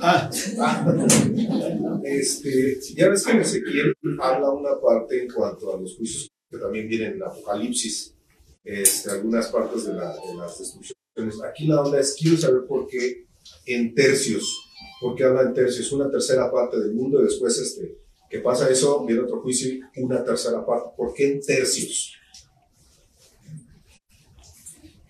[0.00, 0.30] Ah,
[2.04, 6.58] Este, ya ves que en Ezequiel habla una parte en cuanto a los juicios que
[6.58, 8.14] también vienen en Apocalipsis,
[8.64, 11.42] este, algunas partes de, la- de las destrucciones.
[11.48, 13.26] Aquí la onda es, quiero saber por qué
[13.66, 14.44] en tercios,
[15.00, 17.98] por qué habla en tercios, una tercera parte del mundo y después este,
[18.30, 20.90] que pasa eso, viene otro juicio una tercera parte.
[20.96, 22.12] ¿Por qué en tercios?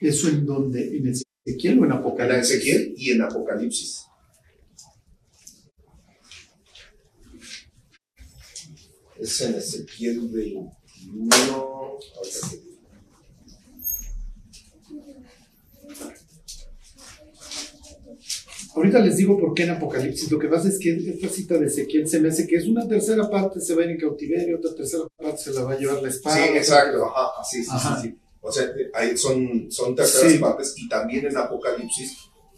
[0.00, 1.06] eso en donde, en
[1.45, 2.51] Ezequiel o en En Apocalipsis.
[2.51, 4.07] Ezequiel y en Apocalipsis.
[9.19, 11.98] Es en Ezequiel 21.
[18.75, 20.31] ahorita les digo por qué en Apocalipsis.
[20.31, 22.87] Lo que pasa es que esta cita de Ezequiel se me hace que es una
[22.87, 25.79] tercera parte se va a ir en cautiverio, otra tercera parte se la va a
[25.79, 26.37] llevar la espada.
[26.37, 27.05] Sí, exacto.
[27.05, 28.01] Ajá, sí, sí, Ajá.
[28.01, 28.23] sí, sí.
[28.47, 30.39] O sea, ahí son, son terceras Sí.
[30.39, 32.12] partes y también en Apocalipsis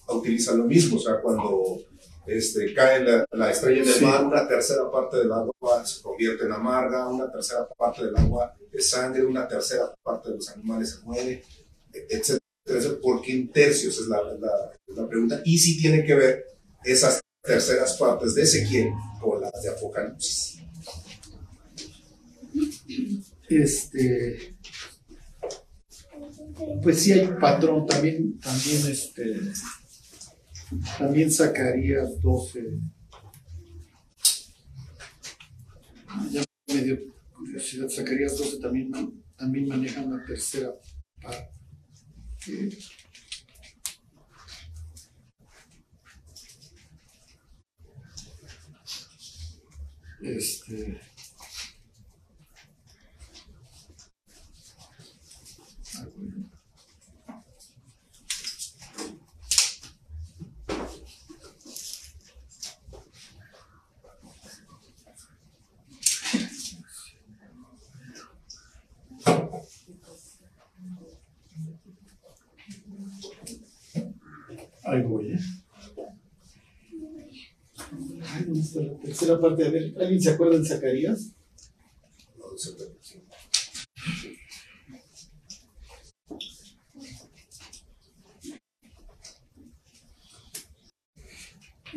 [0.09, 0.97] utilizan lo mismo.
[0.97, 1.81] O sea, cuando
[2.27, 4.05] este, cae la, la estrella en el Sí.
[4.05, 8.53] mar, una tercera parte del agua se convierte en amarga, una tercera parte del agua
[8.73, 11.43] es sangre, una tercera parte de los animales se muere,
[11.93, 12.41] etcétera.
[13.01, 13.97] ¿Por qué en tercios?
[14.01, 15.41] Es la, la- la pregunta.
[15.45, 16.47] Y si tiene que ver
[16.85, 18.91] esas terceras partes de Ezequiel
[19.21, 20.59] con las de Apocalipsis.
[23.49, 24.56] Este.
[26.83, 29.41] Pues sí hay un patrón, también, también este.
[30.99, 32.79] También Zacarías 12.
[36.31, 36.99] Ya me dio
[37.35, 37.89] curiosidad.
[37.89, 38.91] Zacarías 12 también,
[39.37, 40.73] también maneja una tercera
[41.23, 41.51] parte.
[50.23, 51.01] Este.
[55.99, 56.51] ah, bueno.
[74.85, 75.39] Ahí voy, ¿eh?
[78.23, 78.63] Ay, ¿dónde
[79.27, 79.67] tercera parte?
[79.67, 81.33] A ver, ¿alguien se acuerda de Zacarías?
[82.39, 83.23] No sí.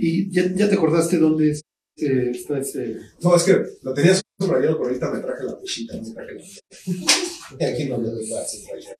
[0.01, 1.61] ¿Y ya, ya te acordaste dónde es,
[1.97, 2.99] eh, está ese?
[3.21, 7.59] No, es que lo tenía subrayado, pero ahorita me traje la pechita, me traje la
[7.59, 8.95] Y Aquí no le doy la subrayada.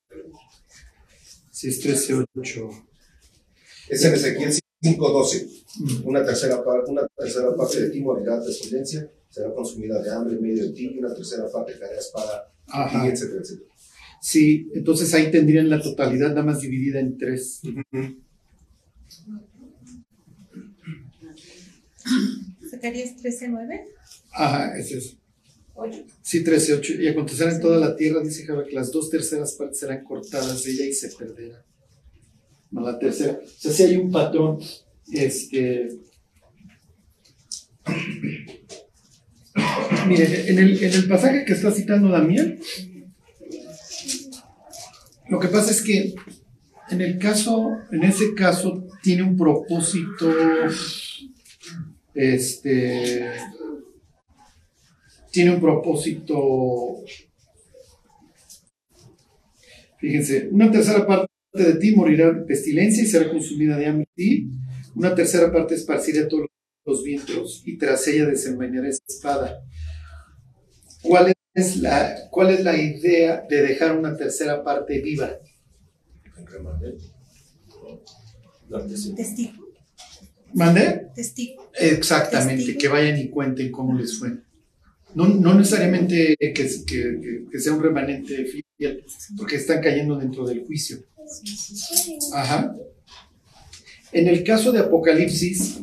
[1.51, 2.85] Si es 13.8.
[3.88, 5.47] Es en Ezequiel 5.12.
[5.79, 6.07] Mm.
[6.07, 10.35] Una tercera, parte, una tercera parte de ti morirá de descendencia, será consumida de hambre
[10.35, 13.06] en medio de ti, y una tercera parte caerá espada, Ajá.
[13.06, 13.69] y etcétera, etcétera.
[14.22, 17.62] Sí, entonces ahí tendrían la totalidad nada más dividida en tres.
[22.69, 23.85] Zacarías 13:9.
[24.31, 25.16] Ajá, ese es.
[25.75, 26.03] Ocho.
[26.22, 27.01] Sí, 13.8.
[27.01, 30.63] Y acontecerá en toda la tierra, dice Jehová, que las dos terceras partes serán cortadas
[30.63, 31.63] de ella y se perderá.
[32.72, 33.40] La tercera.
[33.44, 34.59] O sea, si hay un patrón,
[35.12, 35.90] este.
[40.07, 42.59] Mire, en el, en el pasaje que está citando Damián,
[45.30, 46.13] lo que pasa es que
[46.90, 50.34] en el caso, en ese caso, tiene un propósito,
[52.13, 53.31] este,
[55.31, 57.03] tiene un propósito,
[60.00, 64.50] fíjense, una tercera parte de ti morirá de pestilencia y será consumida de hambre ti,
[64.96, 66.48] una tercera parte esparcirá todos
[66.86, 69.64] los vientos y tras ella desenvainará espada.
[71.02, 75.32] ¿Cuál es la, cuál es la idea de dejar una tercera parte viva?
[79.16, 79.68] Testigo.
[80.54, 81.08] ¿Mandé?
[81.16, 81.72] Testigo.
[81.80, 82.80] Exactamente, Testigo.
[82.80, 84.30] que vayan y cuenten cómo les fue.
[85.16, 89.04] No, no necesariamente que- que- que sea un remanente fiel,
[89.38, 90.98] porque están cayendo dentro del juicio.
[92.34, 92.76] Ajá.
[94.12, 95.81] En el caso de Apocalipsis,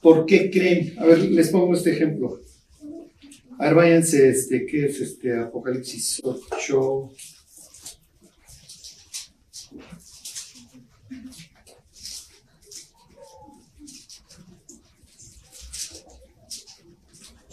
[0.00, 0.98] ¿por qué creen?
[0.98, 2.40] A ver, les pongo este ejemplo.
[3.58, 7.12] A ver, váyanse, este, ¿qué es este Apocalipsis 8?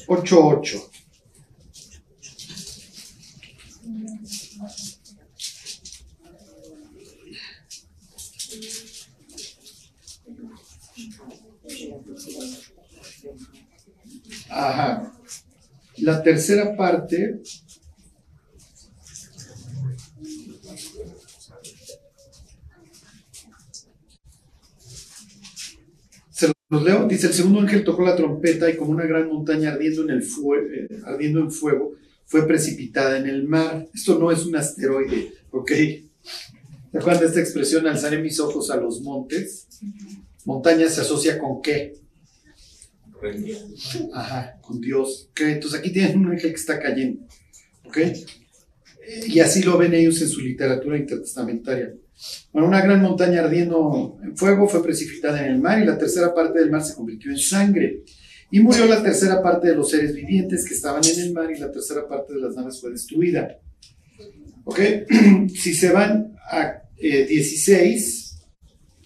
[0.07, 0.89] Ocho, ocho.
[14.59, 15.13] Ajá.
[15.97, 17.41] La tercera parte
[26.31, 27.07] Se los leo.
[27.07, 30.21] Dice, el segundo ángel tocó la trompeta y como una gran montaña ardiendo en, el
[30.21, 31.95] eh, ardiendo en fuego
[32.25, 33.87] fue precipitada en el mar.
[33.93, 35.71] Esto no es un asteroide, ¿ok?
[36.91, 37.87] ¿Se acuerdan de esta expresión?
[37.87, 39.67] Alzaré mis ojos a los montes.
[40.45, 41.98] Montaña se asocia con qué?
[44.13, 45.29] Ajá, con Dios.
[45.31, 47.25] Ok, entonces aquí tienen un ángel que está cayendo.
[47.85, 47.97] ¿Ok?
[49.27, 51.93] Y así lo ven ellos en su literatura intertestamentaria.
[52.51, 56.33] Bueno, una gran montaña ardiendo en fuego fue precipitada en el mar y la tercera
[56.33, 58.03] parte del mar se convirtió en sangre.
[58.51, 61.59] Y murió la tercera parte de los seres vivientes que estaban en el mar y
[61.59, 63.57] la tercera parte de las naves fue destruida.
[64.65, 64.79] ¿Ok?
[65.55, 68.39] Si se van a eh, 16,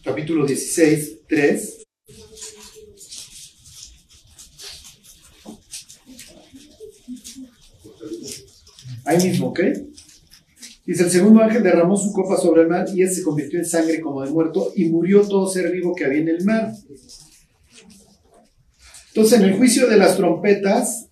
[0.03, 1.82] capítulo 16, 3.
[9.05, 9.59] Ahí mismo, ¿ok?
[10.85, 13.65] Dice, el segundo ángel derramó su copa sobre el mar y él se convirtió en
[13.65, 16.73] sangre como de muerto y murió todo ser vivo que había en el mar.
[19.07, 21.09] Entonces, en el juicio de las trompetas,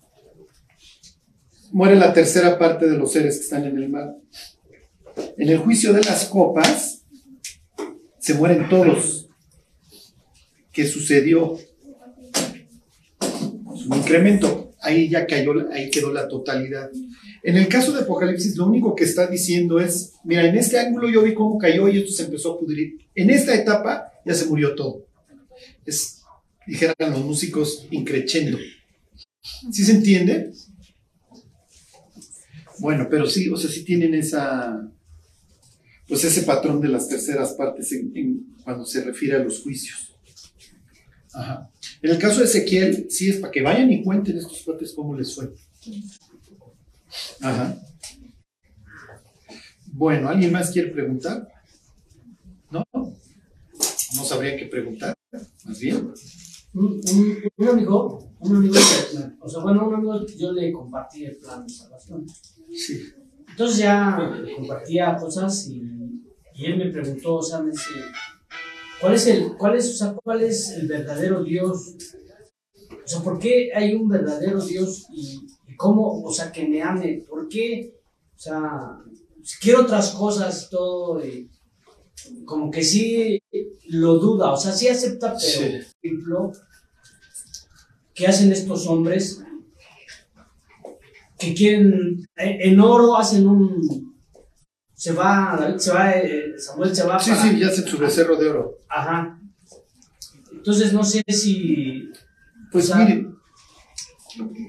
[1.70, 4.16] muere la tercera parte de los seres que están en el mar.
[5.38, 7.04] En el juicio de las copas,
[8.18, 9.28] se mueren todos.
[10.70, 11.58] ¿Qué sucedió?
[13.64, 14.61] Pues un incremento.
[14.82, 16.90] Ahí ya cayó, ahí quedó la totalidad.
[17.42, 21.08] En el caso de Apocalipsis, lo único que está diciendo es, mira, en este ángulo
[21.08, 22.98] yo vi cómo cayó y esto se empezó a pudrir.
[23.14, 25.06] En esta etapa ya se murió todo.
[25.86, 26.22] Es,
[26.66, 28.58] dijeran los músicos, increchendo.
[29.70, 30.52] ¿Sí se entiende?
[32.78, 34.90] Bueno, pero sí, o sea, sí tienen esa,
[36.08, 37.94] pues ese patrón de las terceras partes
[38.64, 40.01] cuando se refiere a los juicios.
[41.34, 41.70] Ajá.
[42.02, 45.14] En el caso de Ezequiel, sí es para que vayan y cuenten estos cuates cómo
[45.16, 45.52] les fue.
[47.40, 47.76] Ajá.
[49.86, 51.48] Bueno, ¿alguien más quiere preguntar?
[52.70, 52.84] ¿No?
[52.94, 55.14] No sabría qué preguntar,
[55.64, 56.12] más bien.
[56.74, 58.74] Un, un, un amigo, un amigo,
[59.40, 62.26] o sea, bueno, un amigo, yo le compartí el plan de salvación.
[62.72, 63.12] Sí.
[63.48, 65.82] Entonces ya compartía cosas y,
[66.54, 67.90] y él me preguntó, o sea, me dice,
[69.02, 71.94] ¿cuál es el, cuál es, o sea, cuál es el verdadero Dios?
[73.04, 76.80] O sea, ¿por qué hay un verdadero Dios y, y cómo, o sea, que me
[76.82, 77.24] ame?
[77.28, 77.94] ¿Por qué?
[78.34, 78.98] O sea,
[79.42, 81.50] si quiero otras cosas, todo, y
[82.46, 83.38] como que sí
[83.88, 85.58] lo duda, o sea, sí acepta, pero, Sí.
[85.60, 86.52] por ejemplo,
[88.14, 89.42] ¿qué hacen estos hombres?
[91.38, 94.14] que quieren en en oro hacen un
[94.94, 97.98] se va David se va eh, Samuel se va Sí, para- sí, ya hacen su
[97.98, 98.78] becerro de oro.
[98.94, 99.38] Ajá
[100.52, 102.08] entonces no sé si
[102.70, 103.34] Pues O sea- miren,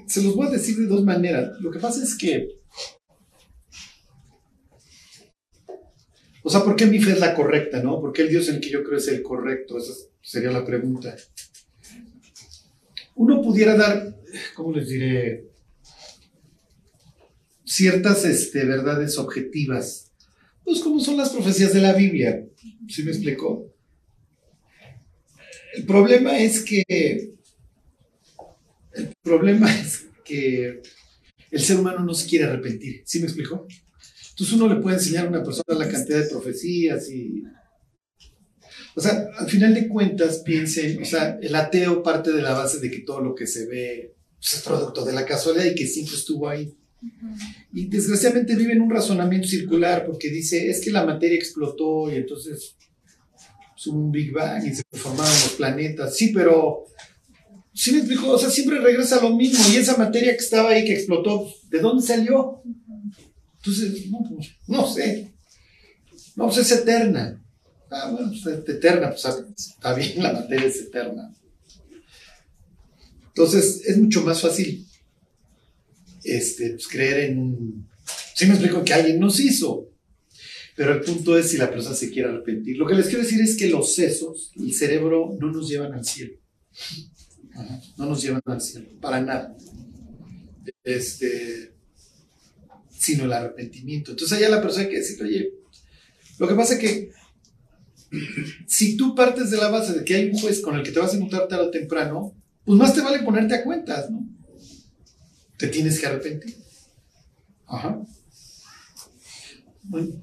[0.06, 1.58] se los voy a decir de dos maneras.
[1.60, 2.48] Lo que pasa es que,
[6.42, 8.00] o sea, ¿por qué mi fe es la correcta, no?
[8.00, 9.78] ¿Por qué el Dios en el que yo creo es el correcto?
[9.78, 11.16] Esa sería la pregunta.
[13.14, 14.14] Uno pudiera dar,
[14.54, 15.46] ¿cómo les diré?
[17.64, 20.12] Ciertas este, verdades objetivas,
[20.62, 22.44] pues como son las profecías de la Biblia.
[22.88, 23.73] ¿Sí me explicó?
[25.76, 27.34] El problema es que
[28.94, 30.80] el problema es que
[31.50, 33.02] el ser humano no se quiere arrepentir.
[33.04, 33.66] ¿Sí me explicó?
[34.30, 37.44] Entonces uno le puede enseñar a una persona la cantidad de profecías y...
[38.96, 42.78] O sea, al final de cuentas, piensen, o sea, el ateo parte de la base
[42.78, 45.86] de que todo lo que se ve pues, es producto de la casualidad y que
[45.86, 46.72] siempre estuvo ahí.
[47.72, 52.16] Y desgraciadamente vive en un razonamiento circular porque dice, es que la materia explotó y
[52.16, 52.76] entonces
[53.86, 56.16] hubo un Big Bang y se formaron los planetas.
[56.16, 56.86] Sí, pero
[57.74, 59.58] Sí me explico, o sea, siempre regresa lo mismo.
[59.72, 62.62] Y esa materia que estaba ahí, que explotó, ¿de dónde salió?
[63.56, 65.34] Entonces, no, pues, no sé.
[66.36, 67.42] No, pues es eterna.
[67.90, 69.24] Ah, bueno, pues es eterna, pues
[69.56, 71.34] está bien, la materia es eterna.
[73.26, 74.86] Entonces, es mucho más fácil
[76.22, 77.88] este, pues, creer en.
[78.34, 79.88] Sí me explico que alguien nos hizo.
[80.76, 82.76] Pero el punto es si la persona se quiere arrepentir.
[82.76, 86.04] Lo que les quiero decir es que los sesos, el cerebro, no nos llevan al
[86.04, 86.34] cielo.
[87.96, 89.56] No nos llevan al cielo, para nada.
[90.82, 91.74] Este,
[92.90, 94.10] sino el arrepentimiento.
[94.10, 95.52] Entonces allá la persona hay que decir, oye,
[96.38, 97.10] lo que pasa es que
[98.66, 100.98] si tú partes de la base de que hay un juez con el que te
[100.98, 104.26] vas a encontrar tarde o temprano, pues más te vale ponerte a cuentas, ¿no?
[105.56, 106.56] Te tienes que arrepentir.
[107.66, 108.00] Ajá.
[109.82, 110.14] Bueno,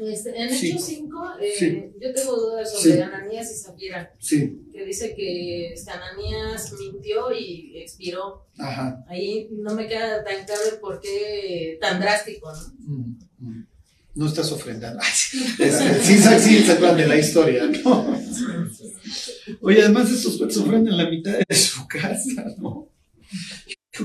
[0.00, 0.70] Este, en Sí.
[0.70, 1.82] Hechos 5, eh, Sí.
[2.00, 3.00] yo tengo dudas sobre Sí.
[3.00, 8.46] Ananías y Zafira, que dice que este, Ananías mintió y expiró.
[8.58, 9.04] ajá.
[9.08, 12.74] Ahí no me queda tan claro el por qué tan drástico, ¿no?
[12.78, 13.66] Mm, mm.
[14.14, 15.02] No estás ofrendando.
[15.12, 18.16] Sí, sí, se acuerdan de la historia, ¿no?
[19.60, 22.88] Oye, además estos cuates ofrendan la mitad de su casa, ¿no?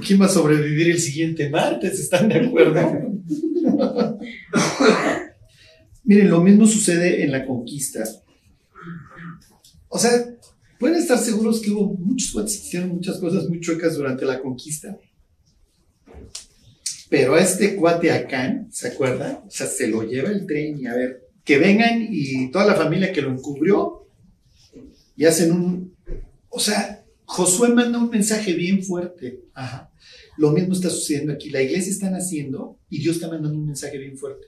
[0.05, 2.00] ¿Quién va a sobrevivir el siguiente martes?
[2.00, 2.79] ¿Están de acuerdo?
[6.03, 8.03] Miren, lo mismo sucede en la conquista.
[9.88, 10.12] O sea,
[10.79, 14.39] pueden estar seguros que hubo muchos cuates que hicieron muchas cosas muy chuecas durante la
[14.39, 14.98] conquista.
[17.10, 19.43] Pero a este cuate acá, ¿se acuerda?
[19.46, 22.75] O sea, se lo lleva el tren y a ver, que vengan y toda la
[22.75, 24.08] familia que lo encubrió
[25.17, 25.96] y hacen un...
[26.50, 29.43] O sea, Josué manda un mensaje bien fuerte.
[29.53, 29.91] Ajá.
[30.38, 31.50] Lo mismo está sucediendo aquí.
[31.50, 34.48] La iglesia está naciendo y Dios está mandando un mensaje bien fuerte.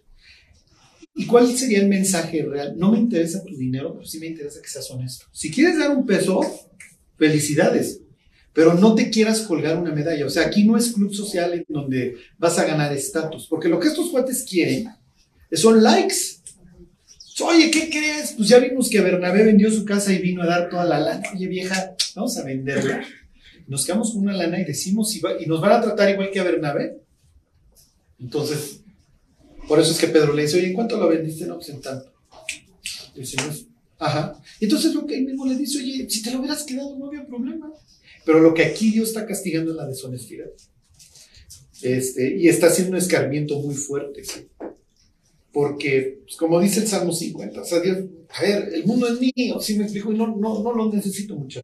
[1.15, 2.73] ¿Y cuál sería el mensaje real?
[2.75, 5.25] No me interesa tu dinero, pero sí me interesa que seas honesto.
[5.31, 6.41] Si quieres dar un peso,
[7.17, 8.01] felicidades,
[8.51, 10.25] pero no te quieras colgar una medalla.
[10.25, 13.79] O sea, aquí no es club social en donde vas a ganar estatus, porque lo
[13.79, 14.89] que estos cuates quieren
[15.51, 16.15] son likes.
[17.41, 18.33] Oye, ¿qué crees?
[18.37, 21.23] Pues ya vimos que Bernabé vendió su casa y vino a dar toda la lana.
[21.33, 23.03] Oye, vieja, vamos a venderla.
[23.67, 26.39] Nos quedamos con una lana y decimos, y, y nos van a tratar igual que
[26.39, 26.97] a Bernabé.
[28.19, 28.82] Entonces,
[29.67, 31.45] por eso es que Pedro le dice, oye, ¿en cuánto lo vendiste?
[31.45, 32.11] No, pues en tanto.
[33.15, 33.37] Dice,
[33.99, 34.41] ajá.
[34.59, 37.25] Entonces lo que él mismo le dice, oye, si te lo hubieras quedado no había
[37.25, 37.71] problema.
[38.25, 40.47] Pero lo que aquí Dios está castigando es la deshonestidad.
[41.81, 44.23] Este, y está haciendo un escarmiento muy fuerte.
[44.23, 44.47] ¿sí?
[45.51, 49.19] Porque, pues, como dice el Salmo 50, o sea, Dios, a ver, el mundo es
[49.19, 51.63] mío, sí me explico, y no, no, no lo necesito, muchachos.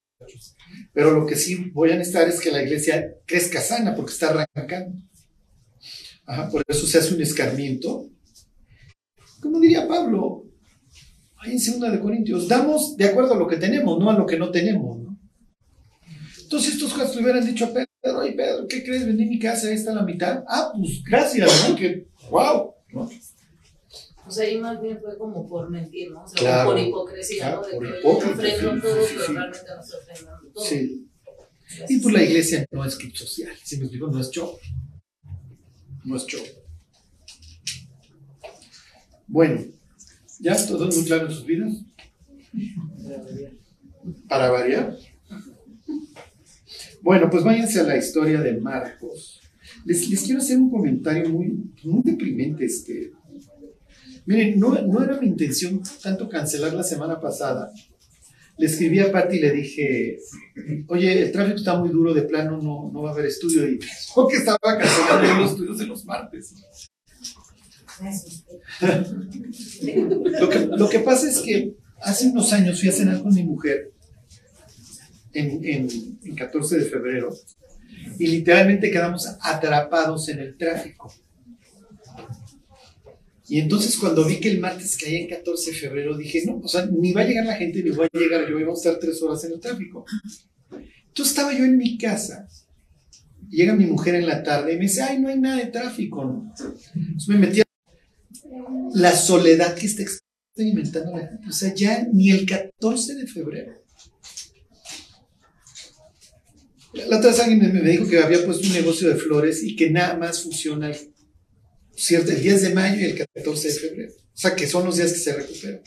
[0.93, 4.29] Pero lo que sí voy a necesitar es que la iglesia crezca sana, porque está
[4.29, 5.01] arrancando.
[6.29, 8.07] Ajá, por eso se hace un escarmiento.
[9.41, 10.45] Como diría Pablo,
[11.37, 14.27] ahí en 2 de Corintios, damos de acuerdo a lo que tenemos, no a lo
[14.27, 14.99] que no tenemos.
[14.99, 15.19] ¿no?
[16.43, 19.07] Entonces estos jueces le hubieran dicho a Pedro, ay Pedro, ¿qué crees?
[19.07, 20.43] Vendí mi casa, ahí está la mitad.
[20.47, 21.75] Ah, pues gracias, ¿no?
[21.75, 22.75] Que, wow.
[22.93, 23.09] ¿no?
[24.27, 26.25] O sea, ahí más bien fue como por mentir, ¿no?
[26.25, 27.67] O sea, Claro, por hipocresía, claro, ¿no?
[27.67, 29.33] De por que hipócrita, ofrendo sí, todo, sí, pero sí.
[29.33, 30.63] realmente no se ofrendan todo.
[30.63, 31.09] Sí.
[31.89, 34.59] Y pues la iglesia no es club social, si me explico, no es show.
[36.03, 36.41] No es show.
[39.27, 39.61] Bueno,
[40.39, 41.73] ¿ya todo es muy claro en sus vidas?
[44.27, 44.97] Para variar.
[47.01, 49.41] Bueno, pues váyanse a la historia de Marcos.
[49.85, 52.65] Les, les quiero hacer un comentario muy, muy deprimente.
[52.65, 53.11] Este.
[54.25, 57.71] Miren, no, no era mi intención tanto cancelar la semana pasada.
[58.59, 60.19] Le escribí a Patti y le dije,
[60.87, 63.67] oye, el tráfico está muy duro, de plano no, no va a haber estudio.
[63.67, 66.55] Y pensó que estaba cancelando los estudios de los martes.
[70.39, 73.43] Lo que, lo que pasa es que hace unos años fui a cenar con mi
[73.43, 73.93] mujer
[75.33, 77.29] en, en, en 14 de febrero
[78.17, 81.11] y literalmente quedamos atrapados en el tráfico.
[83.49, 86.67] Y entonces cuando vi que el martes caía en 14 de febrero, dije, no, o
[86.67, 88.99] sea, ni va a llegar la gente, ni voy a llegar yo, vamos a estar
[88.99, 90.05] tres horas en el tráfico.
[90.71, 92.47] Entonces estaba yo en mi casa,
[93.49, 96.45] llega mi mujer en la tarde y me dice, ay, no hay nada de tráfico.
[96.93, 97.65] Entonces me metí a
[98.93, 101.49] la soledad que está experimentando la gente.
[101.49, 103.73] O sea, ya ni el 14 de febrero.
[106.93, 109.89] La otra vez alguien me dijo que había puesto un negocio de flores y que
[109.89, 110.97] nada más funciona el,
[112.05, 114.11] cierto, el 10 de mayo y el 14 de febrero.
[114.11, 115.81] O sea, que son los días que se recuperan.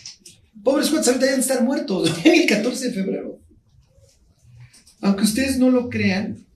[0.62, 3.40] Pobres cuates, ahorita deben estar muertos el 14 de febrero.
[5.00, 6.46] Aunque ustedes no lo crean,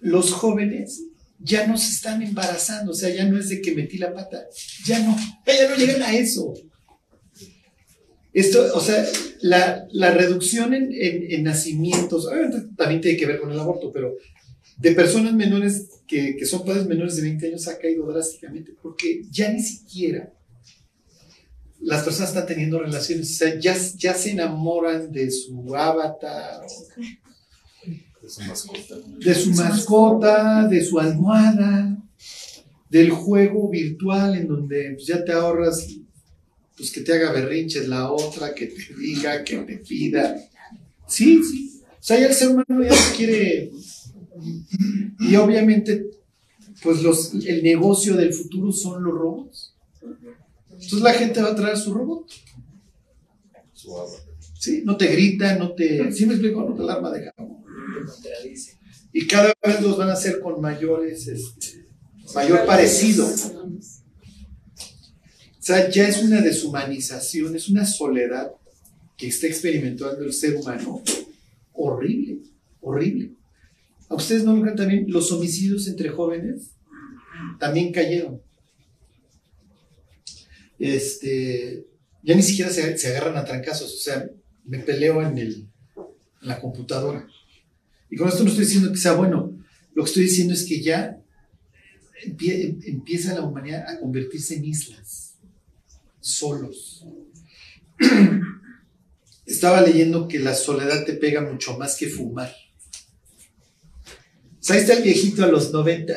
[0.00, 1.02] los jóvenes
[1.38, 4.46] ya no se están embarazando, o sea, ya no es de que metí la pata,
[4.86, 5.16] ya no,
[5.46, 6.54] ya no llegan a eso.
[8.32, 9.04] Esto, o sea,
[9.42, 13.92] la, la reducción en, en, en, nacimientos, obviamente también tiene que ver con el aborto,
[13.92, 14.14] pero
[14.82, 19.22] de personas menores que, que son padres menores de 20 años ha caído drásticamente, porque
[19.30, 20.32] ya ni siquiera
[21.80, 26.62] las personas están teniendo relaciones, o sea, ya, ya se enamoran de su avatar,
[28.20, 28.96] De su mascota.
[29.18, 31.96] de su mascota, de su almohada,
[32.90, 35.86] del juego virtual en donde pues, ya te ahorras
[36.76, 40.36] pues que te haga berrinches la otra, que te diga, que te pida.
[41.06, 41.80] Sí, sí.
[41.88, 43.70] O sea, ya el ser humano ya no quiere.
[45.20, 46.10] Y obviamente,
[46.82, 49.74] pues los, el negocio del futuro son los robots.
[50.70, 52.26] Entonces la gente va a traer su robot.
[54.58, 56.12] Sí, no te grita, no te.
[56.12, 56.62] ¿Sí me explico?
[56.62, 57.62] No te alarma de jabón.
[59.12, 61.86] Y cada vez los van a hacer con mayores, este,
[62.34, 63.26] mayor parecido.
[63.26, 68.52] O sea, ya es una deshumanización, es una soledad
[69.16, 71.02] que está experimentando el ser humano
[71.72, 72.38] horrible,
[72.80, 73.32] horrible.
[74.12, 75.04] ¿A ustedes no lo creen también?
[75.08, 76.72] Los homicidios entre jóvenes
[77.58, 78.42] también cayeron.
[80.78, 81.86] Este,
[82.22, 84.28] ya ni siquiera se, agarran a trancazos, o sea,
[84.64, 85.66] me peleo en, el,
[86.42, 87.26] la computadora.
[88.10, 89.56] Y con esto no estoy diciendo que sea bueno,
[89.94, 91.18] lo que estoy diciendo es que ya
[92.26, 95.36] empie- empieza la humanidad a convertirse en islas,
[96.20, 97.06] solos.
[99.46, 102.52] Estaba leyendo que la soledad te pega mucho más que fumar.
[104.62, 106.14] O sea, ahí está el viejito a los 90,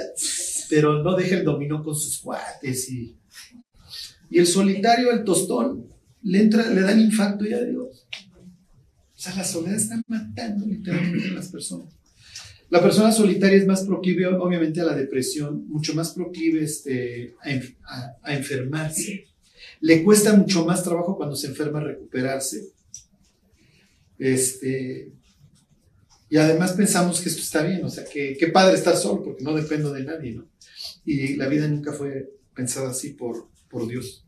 [0.69, 3.17] pero no deja el dominó con sus cuates y,
[4.29, 5.87] y el solitario, el tostón,
[6.21, 8.05] le entra, le da el infarto y adiós.
[8.11, 11.91] O sea, la soledad está matando literalmente a las personas.
[12.69, 17.49] La persona solitaria es más proclive, obviamente, a la depresión, mucho más proclive este, a,
[17.95, 19.25] a- a enfermarse.
[19.81, 22.69] Le cuesta mucho más trabajo cuando se enferma recuperarse.
[24.17, 25.11] Este,
[26.35, 29.41] y además pensamos que esto está bien, o sea, que qué padre estar solo, porque
[29.41, 30.45] no dependo de nadie, ¿no?
[31.05, 34.25] Y la vida nunca fue pensada así por, por Dios.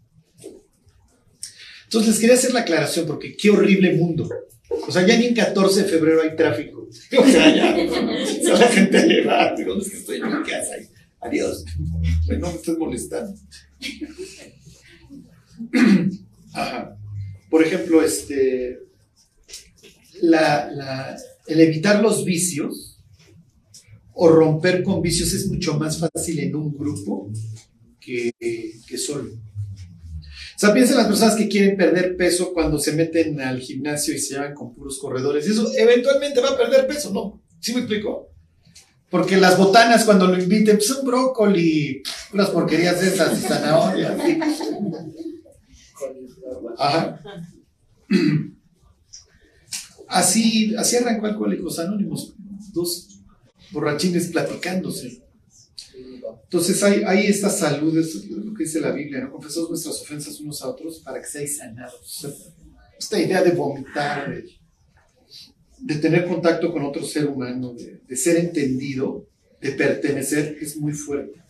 [1.84, 4.30] Entonces les quería hacer la aclaración, porque qué horrible mundo.
[4.70, 6.88] O sea, ya ni en 14 de febrero hay tráfico.
[7.20, 10.44] O sea, ya, o sea, la gente le va, ¿dónde es que estoy en mi
[10.48, 10.76] casa?
[11.20, 11.66] Adiós.
[12.26, 13.38] Pues no me estés molestando.
[16.54, 16.98] Ajá.
[17.50, 18.80] Por ejemplo, este,
[20.22, 23.00] la, la- el evitar los vicios
[24.14, 27.32] o romper con vicios es mucho más fácil en un grupo
[28.00, 29.32] que, que solo.
[30.58, 34.16] O sea, piensa en las personas que quieren perder peso cuando se meten al gimnasio
[34.16, 35.46] y se llevan con puros corredores.
[35.46, 37.44] Eso eventualmente va a perder peso, ¿no?
[37.60, 38.32] ¿Sí me explico?
[39.12, 42.02] Porque las botanas cuando lo inviten, pues son brócoli,
[42.34, 44.20] unas porquerías de esas, zanahorias.
[46.78, 47.22] Ajá.
[50.08, 52.34] Así, así arrancó Alcohólicos Anónimos,
[52.74, 53.20] dos
[53.72, 55.24] borrachines platicándose.
[56.44, 59.32] Entonces hay, hay esta salud, es lo que dice la Biblia, ¿no?
[59.32, 62.26] Confesad vuestras ofensas unos a otros para que seáis sanados.
[62.98, 64.46] Esta idea de vomitar, de,
[65.80, 69.28] de tener contacto con otro ser humano, de, de ser entendido,
[69.60, 71.44] de pertenecer, es muy fuerte.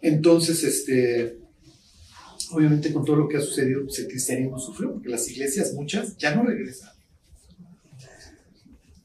[0.00, 1.38] Entonces, este,
[2.50, 6.16] obviamente con todo lo que ha sucedido, pues el cristianismo sufrió, porque las iglesias, muchas,
[6.16, 6.90] ya no regresan.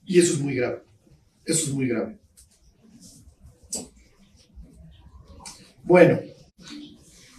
[0.05, 0.81] Y eso es muy grave.
[1.45, 2.17] Eso es muy grave.
[5.83, 6.19] Bueno,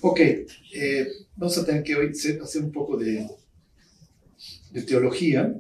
[0.03, 3.27] ok, eh, vamos a tener que hoy hacer un poco de,
[4.71, 5.55] de teología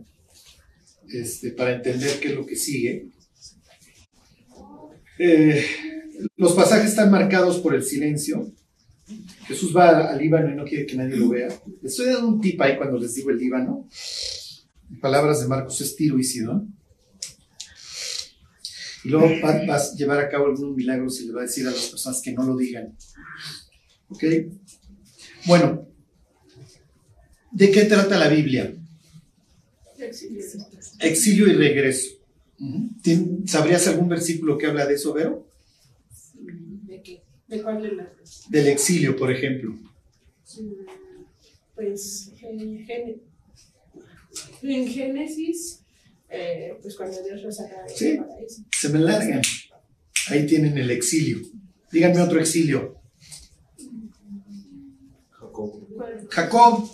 [1.08, 3.08] este, para entender qué es lo que sigue.
[5.18, 5.64] Eh,
[6.36, 8.52] los pasajes están marcados por el silencio.
[9.46, 11.48] Jesús va al Líbano y no quiere que nadie lo vea.
[11.82, 13.88] Les estoy dando un tip ahí cuando les digo el Líbano.
[14.90, 16.74] En palabras de Marcos es Tiro y Sidón.
[19.04, 21.66] Y luego va, va a llevar a cabo algunos milagros y le va a decir
[21.66, 22.96] a las personas que no lo digan.
[24.08, 24.24] ¿Ok?
[25.46, 25.86] Bueno,
[27.52, 28.74] ¿de qué trata la Biblia?
[31.00, 32.08] Exilio y regreso.
[32.58, 32.88] Ujú.
[33.02, 35.46] ¿Tien- ¿Sabrías algún versículo que habla de eso, Vero?
[37.48, 38.44] ¿De cuál de las dos?
[38.48, 39.70] Del exilio, por ejemplo.
[39.72, 40.84] Mm,
[41.74, 43.20] Pues en, Gen-
[44.62, 45.80] en Génesis,
[46.28, 48.16] eh, pues cuando Dios lo saca del Sí.
[48.16, 48.62] paraíso.
[48.78, 49.42] Se me largan.
[50.28, 51.38] Ahí tienen el exilio.
[51.90, 52.96] Díganme otro exilio.
[55.30, 56.28] Jacob.
[56.30, 56.88] Jacob.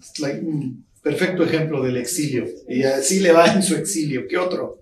[0.00, 2.46] Es like un perfecto ejemplo del exilio.
[2.68, 4.26] Y así le va en su exilio.
[4.28, 4.79] ¿Qué otro?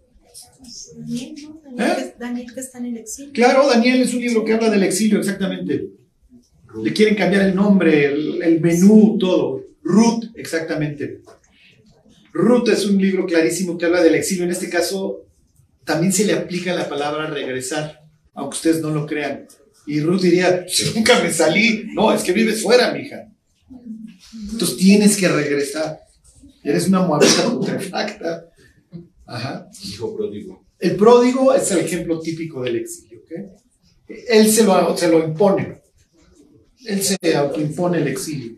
[1.00, 1.61] Daniel, ¿no?
[1.64, 1.94] Daniel, ¿Eh?
[1.96, 3.32] que- Daniel que está en el exilio.
[3.32, 5.88] Claro, Daniel es un libro que habla del exilio, exactamente.
[6.82, 9.62] Le quieren cambiar el nombre, el, el menú, todo.
[9.82, 11.22] Ruth, exactamente.
[12.32, 14.44] Ruth es un libro clarísimo que habla del exilio.
[14.44, 15.24] En este caso,
[15.84, 18.02] también se le aplica la palabra regresar,
[18.34, 19.46] aunque ustedes no lo crean.
[19.87, 21.87] Y Ruth diría, "Pues, nunca me salí.
[21.94, 23.32] No, es que vives fuera, mija.
[24.52, 26.00] Entonces tienes que regresar.
[26.62, 28.47] Eres una moabita putrefacta.
[29.29, 29.69] Ajá.
[29.85, 30.64] Hijo pródigo.
[30.79, 33.21] El pródigo es el ejemplo típico del exilio.
[33.21, 33.31] ¿ok?
[34.29, 35.83] Él se lo, se lo impone.
[36.87, 38.57] Él se autoimpone el exilio.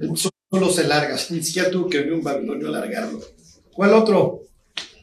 [0.00, 1.16] Él solo se larga.
[1.30, 3.20] Ni siquiera tuvo que venir un babilonio a largarlo.
[3.72, 4.44] ¿Cuál otro?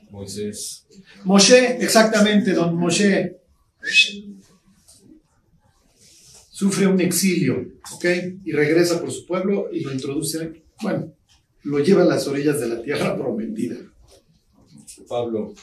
[0.10, 0.86] Moisés.
[1.26, 3.38] Moshe, exactamente, don Moshe.
[6.50, 8.06] Sufre un exilio, ¿ok?
[8.46, 11.14] Y regresa por su pueblo y lo introduce, bueno,
[11.64, 13.78] lo lleva a las orillas de la tierra prometida.
[15.08, 15.54] Pablo.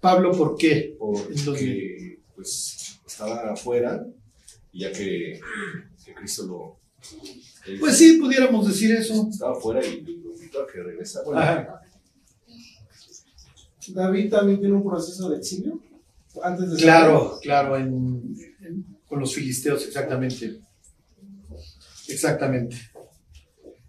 [0.00, 0.96] Pablo, ¿por qué?
[0.98, 4.04] Porque pues estaba afuera
[4.72, 5.40] y ya que,
[6.04, 6.76] que Cristo lo.
[7.66, 9.28] él Pues sí, pudiéramos decir eso.
[9.30, 11.22] Estaba afuera y lo invitó a que regresa.
[11.24, 11.80] Bueno, Ajá.
[13.88, 15.78] David también tiene un proceso de exilio
[16.42, 20.58] antes de Claro, claro, en- en- con los filisteos, exactamente.
[22.08, 22.76] Exactamente.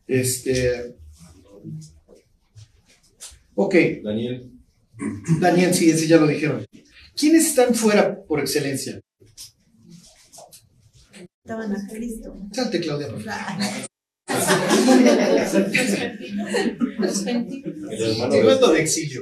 [0.07, 0.95] Este.
[3.55, 4.51] Ok, Daniel.
[5.39, 6.65] Daniel, sí, ese ya lo dijeron.
[7.15, 8.99] ¿Quiénes están fuera por excelencia?
[11.43, 12.35] Estaban a Cristo.
[12.51, 13.07] Salte, Claudia.
[13.09, 13.89] por favor.
[16.99, 17.73] Los gentiles.
[17.91, 19.21] El hermano, Hablando de exilio.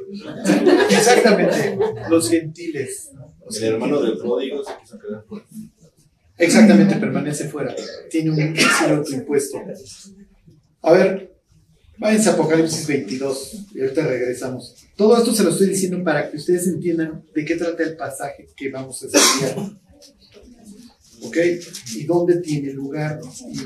[0.89, 1.77] Exactamente,
[2.09, 3.09] los gentiles.
[3.57, 5.45] el hermano del pródigo se quiso quedar fuera.
[6.37, 7.75] Exactamente, permanece fuera.
[8.09, 9.59] Tiene un exilio impuesto.
[10.83, 11.30] A ver,
[11.97, 14.75] váyanse a Apocalipsis 22 y ahorita regresamos.
[14.95, 18.47] Todo esto se lo estoy diciendo para que ustedes entiendan de qué trata el pasaje
[18.55, 19.77] que vamos a estudiar.
[21.23, 21.37] ¿Ok?
[21.95, 23.19] Y dónde tiene lugar.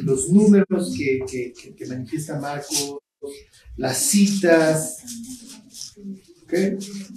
[0.03, 2.97] Los números que, que, que- manifiesta Marcos,
[3.77, 4.97] las citas.
[6.43, 6.53] ¿Ok?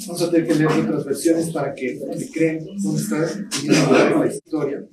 [0.07, 3.19] Vamos a tener que leer otras versiones para que me crean dónde está
[4.19, 4.85] la historia.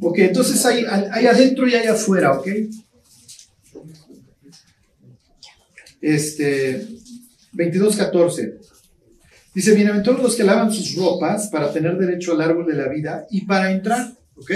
[0.00, 2.48] Ok, entonces hay, hay adentro y hay afuera, ¿ok?
[6.00, 6.86] Este,
[7.54, 8.58] 22.14.
[9.54, 13.26] Dice, bienaventurados los que lavan sus ropas para tener derecho al árbol de la vida
[13.30, 14.50] y para entrar, ¿ok?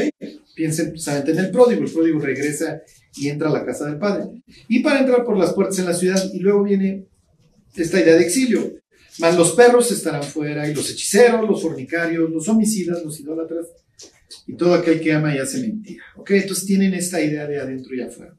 [0.54, 2.80] Piensen precisamente en el pródigo, el pródigo regresa
[3.14, 4.42] y entra a la casa del padre.
[4.68, 7.06] Y para entrar por las puertas en la ciudad y luego viene
[7.76, 8.72] esta idea de exilio.
[9.18, 13.66] Mas los perros estarán fuera y los hechiceros, los fornicarios, los homicidas, los idólatras
[14.46, 16.04] y todo aquel que ama y hace mentira.
[16.16, 16.30] ¿Ok?
[16.32, 18.36] Entonces tienen esta idea de adentro y afuera.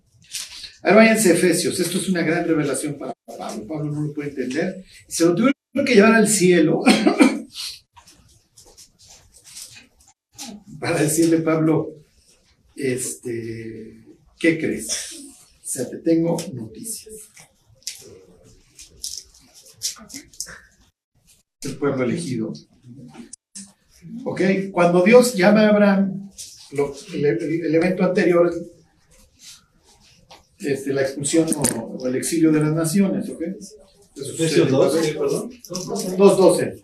[0.82, 1.80] Ahora váyanse a Efesios.
[1.80, 3.68] Esto es una gran revelación para Pablo.
[3.68, 4.86] Pablo no lo puede entender.
[5.08, 6.84] Se lo tuvieron que llevar al cielo
[10.80, 11.96] para decirle, Pablo,
[12.76, 14.04] este,
[14.40, 15.16] ¿qué crees?
[15.64, 17.16] O sea, te tengo noticias.
[21.62, 22.54] El pueblo elegido.
[24.26, 24.42] ¿Ok?
[24.72, 26.30] Cuando Dios llama a Abraham,
[26.74, 28.54] lo- el, el- evento anterior,
[30.60, 31.62] este, la expulsión o,
[32.00, 33.42] o el exilio de las naciones, ¿ok?
[34.16, 34.72] Efesios sucede.
[34.72, 35.50] 2, ¿sí, perdón.
[36.18, 36.82] 2.12.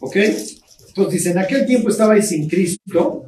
[0.00, 0.16] ¿Ok?
[0.16, 3.24] Entonces dice, en aquel tiempo estabais sin Cristo,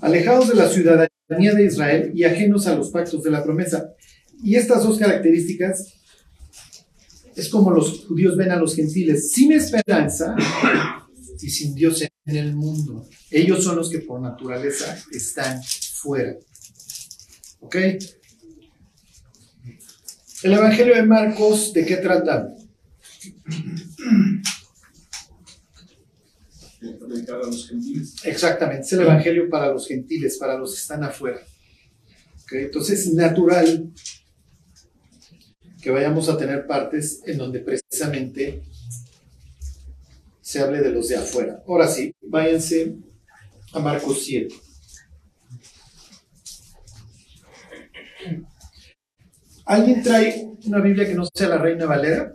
[0.00, 3.94] alejados de la ciudadanía de Israel y ajenos a los pactos de la promesa.
[4.42, 5.94] Y estas dos características
[7.36, 10.34] es como los judíos ven a los gentiles, sin esperanza
[11.40, 13.08] y sin Dios en el mundo.
[13.30, 16.36] Ellos son los que por naturaleza están fuera.
[17.60, 17.76] ¿Ok?
[20.42, 22.54] El Evangelio de Marcos, ¿de qué trata?
[28.24, 31.40] Exactamente, es el Evangelio para los gentiles, para los que están afuera.
[32.42, 32.52] ¿Ok?
[32.52, 33.90] Entonces es natural
[35.84, 38.62] que vayamos a tener partes en donde precisamente
[40.40, 41.62] se hable de los de afuera.
[41.68, 42.94] Ahora sí, váyanse
[43.70, 44.54] a Marcos 7.
[49.66, 52.34] ¿Alguien trae una Biblia que no sea la Reina Valera?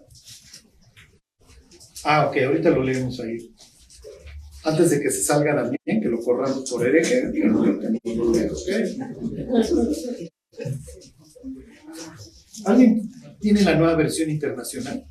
[2.04, 3.52] Ah, ok, ahorita lo leemos ahí.
[4.64, 8.04] Antes de que se salga también, que lo corramos por hereje, que no lo tenemos
[8.04, 8.70] que leer, ¿ok?
[12.66, 15.06] ¿Alguien tiene la nueva versión internacional?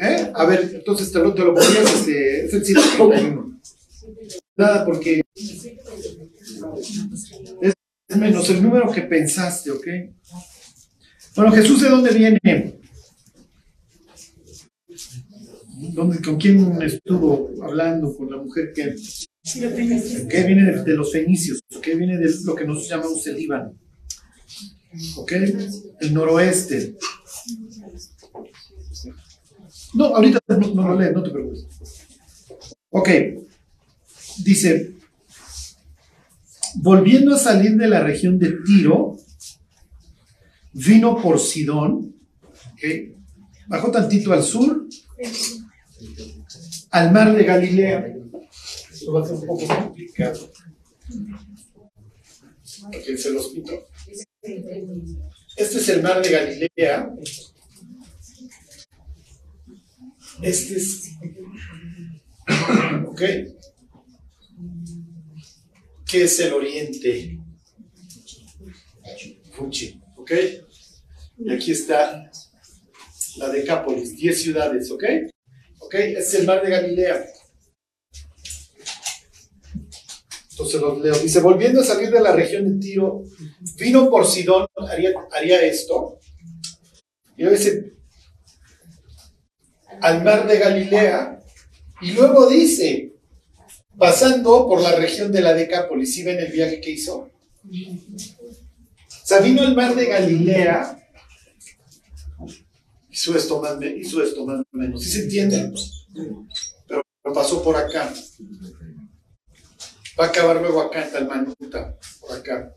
[0.00, 0.32] ¿Eh?
[0.34, 3.60] A ver, entonces te lo, te lo ponías, este, es el 131.
[4.56, 5.22] Nada, porque
[7.60, 7.74] es
[8.16, 9.86] menos el número que pensaste, ¿ok?
[11.36, 12.80] Bueno, Jesús, ¿de dónde viene?
[15.92, 18.16] ¿Dónde, ¿Con quién estuvo hablando?
[18.16, 18.96] ¿Con la mujer que,
[19.52, 21.60] que viene de, de los fenicios?
[21.76, 21.86] ¿Ok?
[21.96, 23.74] Viene de lo que nosotros llamamos el Líbano.
[25.16, 25.32] ¿Ok?
[26.00, 26.96] El noroeste.
[29.94, 31.66] No, ahorita no, lo lees, no te preocupes.
[32.90, 33.08] Ok.
[34.38, 34.94] Dice,
[36.74, 39.16] volviendo a salir de la región de Tiro,
[40.72, 42.14] vino por Sidón,
[42.72, 42.82] ok,
[43.66, 44.86] bajó tantito al sur,
[46.90, 48.14] al mar de Galilea.
[48.92, 50.50] Esto va a ser un poco complicado.
[52.88, 53.85] Ok, se los quito.
[55.56, 57.10] Este es el mar de Galilea.
[60.42, 61.12] Este es.
[63.06, 63.22] ¿Ok?
[66.06, 67.40] ¿Qué es el oriente?
[69.52, 70.00] Fuchi.
[70.16, 70.32] ¿Ok?
[71.38, 72.30] Y aquí está
[73.38, 74.90] la Decápolis, 10 ciudades.
[74.90, 75.04] ¿Ok?
[75.80, 75.94] ¿Ok?
[75.94, 77.26] Este es el mar de Galilea.
[80.50, 81.18] Entonces los leo.
[81.18, 83.24] Dice, volviendo a salir de la región de Tiro,
[83.76, 86.18] vino por Sidón, haría, haría esto.
[87.36, 87.96] Y luego dice,
[90.00, 91.40] al mar de Galilea.
[92.00, 93.14] Y luego dice,
[93.98, 96.14] pasando por la región de la Decápolis.
[96.14, 97.18] ¿Sí ven el viaje que hizo?
[97.18, 100.92] O sea, vino al mar de Galilea.
[103.10, 105.02] Hizo esto más, hizo esto más menos.
[105.02, 105.72] ¿Sí se entiende?
[106.86, 107.02] Pero
[107.34, 108.12] pasó por acá.
[110.18, 112.72] Va a acabar luego acá en Talmanuta, por acá.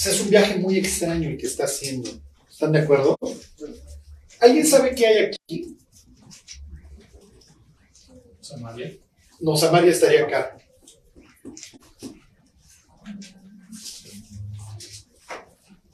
[0.00, 2.08] O sea, es un viaje muy extraño el que está haciendo.
[2.50, 3.18] ¿Están de acuerdo?
[4.40, 5.76] ¿Alguien sabe qué hay aquí?
[8.40, 8.96] Samaria.
[9.40, 10.56] No, Samaria estaría acá.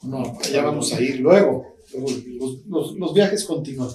[0.03, 1.75] No, allá vamos a ir luego.
[1.93, 2.07] Luego
[2.39, 3.89] Los, los- los viajes continúan.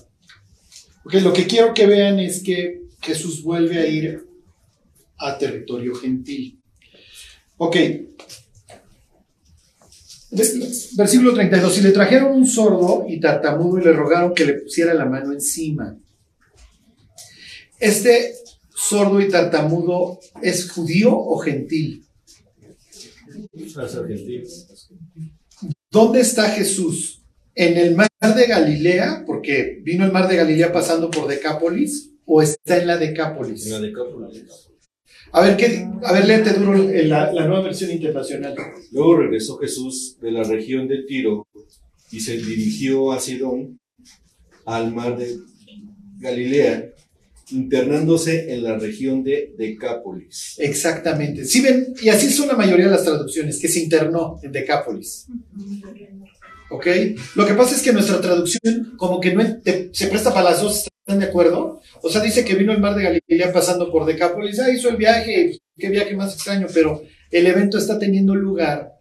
[1.04, 4.26] Ok, lo que quiero que vean es que Jesús vuelve a ir
[5.18, 6.60] a territorio gentil.
[7.56, 7.76] Ok.
[10.32, 11.78] Versículo 32.
[11.78, 15.32] Y le trajeron un sordo y tartamudo y le rogaron que le pusiera la mano
[15.32, 15.96] encima.
[17.78, 18.34] Este
[18.74, 22.04] sordo y tartamudo es judío o gentil.
[25.90, 27.22] ¿Dónde está Jesús?
[27.54, 29.24] ¿En el mar de Galilea?
[29.26, 33.66] Porque vino el mar de Galilea pasando por Decápolis o está en la Decápolis.
[33.66, 34.71] En la Decápolis.
[35.32, 38.54] A ver, ¿qué, a ver, léete duro la, la nueva versión internacional.
[38.92, 41.46] Luego regresó Jesús de la región de Tiro
[42.10, 43.78] y se dirigió a Sidón,
[44.66, 45.38] al mar de
[46.18, 46.90] Galilea,
[47.50, 50.56] internándose en la región de Decápolis.
[50.58, 51.44] Exactamente.
[51.46, 55.26] Sí ven, y así son la mayoría de las traducciones, que se internó en Decápolis.
[56.70, 56.86] ¿Ok?
[57.36, 60.60] Lo que pasa es que nuestra traducción como que no te- se presta para las
[60.62, 61.80] dos, ¿están de acuerdo?
[62.00, 64.96] O sea, dice que vino el mar de Galilea pasando por Decápolis, ah, hizo el
[64.96, 68.94] viaje, qué viaje más extraño, pero el evento está teniendo lugar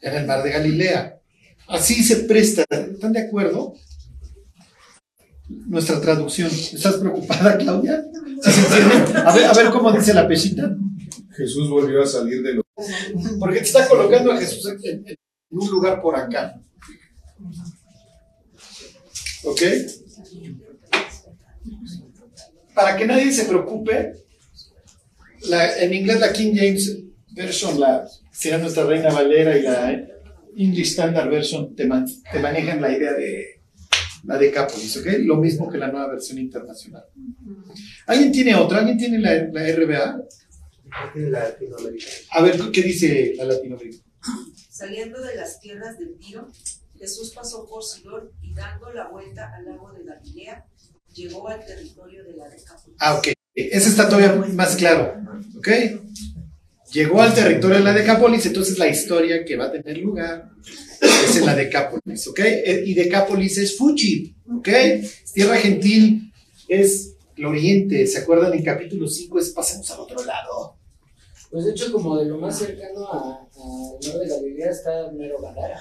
[0.00, 1.18] en el mar de Galilea.
[1.66, 3.74] Así se presta, ¿están de acuerdo?
[5.48, 6.48] Nuestra traducción.
[6.48, 8.04] ¿Estás preocupada, Claudia?
[8.42, 9.20] ¿Sí se entiende?
[9.20, 10.76] A ver, a ver cómo dice la pechita.
[11.36, 12.64] Jesús volvió a salir de los
[13.38, 15.16] Porque te está colocando a Jesús en, en
[15.50, 16.60] un lugar por acá.
[19.44, 19.62] ¿Ok?
[22.76, 24.12] Para que nadie se preocupe,
[25.48, 26.84] la- en inglés la King James
[27.32, 30.06] Version, la, será nuestra Reina Valera y la
[30.56, 33.60] English Standard Version te, man- te manejan la idea de
[34.24, 35.06] la Decápolis, ¿ok?
[35.20, 37.04] Lo mismo que la nueva versión internacional.
[38.06, 38.78] ¿Alguien tiene otra?
[38.80, 40.20] ¿Alguien tiene la, la RBA?
[42.32, 44.04] A ver, ¿qué dice la Latinoamérica?
[44.70, 46.48] Saliendo de las tierras del Tiro,
[46.98, 50.64] Jesús pasó por Sidón y dando la vuelta al lago de Galilea,
[51.16, 52.96] llegó al territorio de la Decápolis.
[53.00, 53.28] Ah, ok.
[53.54, 55.14] Ese está todavía más claro.
[55.56, 55.68] ¿Ok?
[56.92, 60.50] Llegó al territorio de la Decápolis, entonces la historia que va a tener lugar
[61.00, 62.28] es en la Decápolis.
[62.28, 62.40] ¿Ok?
[62.40, 64.36] Eh, Y Decápolis es Fuji.
[64.58, 64.68] ¿Ok?
[65.32, 66.32] Tierra gentil
[66.68, 68.06] es el oriente.
[68.06, 68.52] ¿Se acuerdan?
[68.54, 70.76] En capítulo 5 es pasemos al otro lado.
[71.50, 75.80] Pues de hecho, como de lo más cercano a, a de Galilea está Mero Gadara.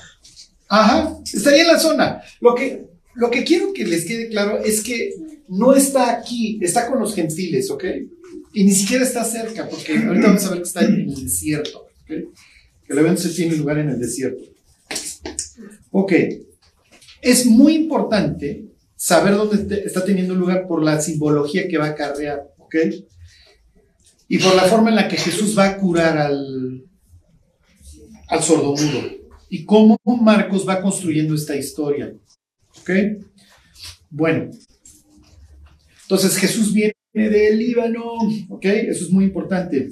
[0.68, 2.22] Ajá, estaría en la zona.
[2.40, 5.16] Lo que, lo que quiero que les quede claro es que
[5.48, 7.84] no está aquí, está con los gentiles, ¿ok?
[8.54, 11.80] Y ni siquiera está cerca, porque ahorita vamos a ver que está en el desierto,
[11.80, 12.08] ¿ok?
[12.08, 14.44] Que el evento se tiene lugar en el desierto.
[15.92, 16.14] Ok,
[17.22, 22.48] es muy importante saber dónde está teniendo lugar por la simbología que va a acarrear,
[22.58, 22.76] ¿ok?
[24.28, 26.84] Y por la forma en la que Jesús va a curar al,
[28.28, 29.02] al sordomudo
[29.50, 32.14] y cómo Marcos va construyendo esta historia.
[32.82, 32.90] ¿Ok?
[34.10, 34.52] Bueno.
[36.04, 38.04] Entonces Jesús viene del Líbano.
[38.50, 38.66] ¿Ok?
[38.66, 39.90] Eso es muy importante.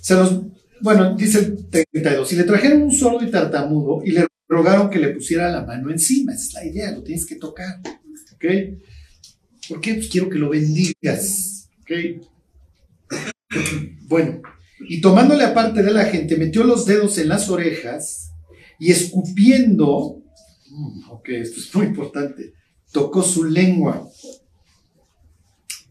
[0.00, 0.42] Se los,
[0.80, 2.32] bueno, dice el 32.
[2.32, 5.90] Y le trajeron un sordo y tartamudo y le rogaron que le pusiera la mano
[5.90, 6.34] encima.
[6.34, 7.80] Es la idea, lo tienes que tocar.
[8.34, 8.44] ¿Ok?
[9.68, 9.94] ¿Por qué?
[9.94, 11.68] Pues quiero que lo bendigas.
[11.82, 11.90] ¿Ok?
[14.08, 14.42] Bueno,
[14.88, 18.32] y tomándole aparte de la gente, metió los dedos en las orejas
[18.78, 20.22] y escupiendo,
[21.08, 22.52] ok, esto es muy importante,
[22.92, 24.08] tocó su lengua.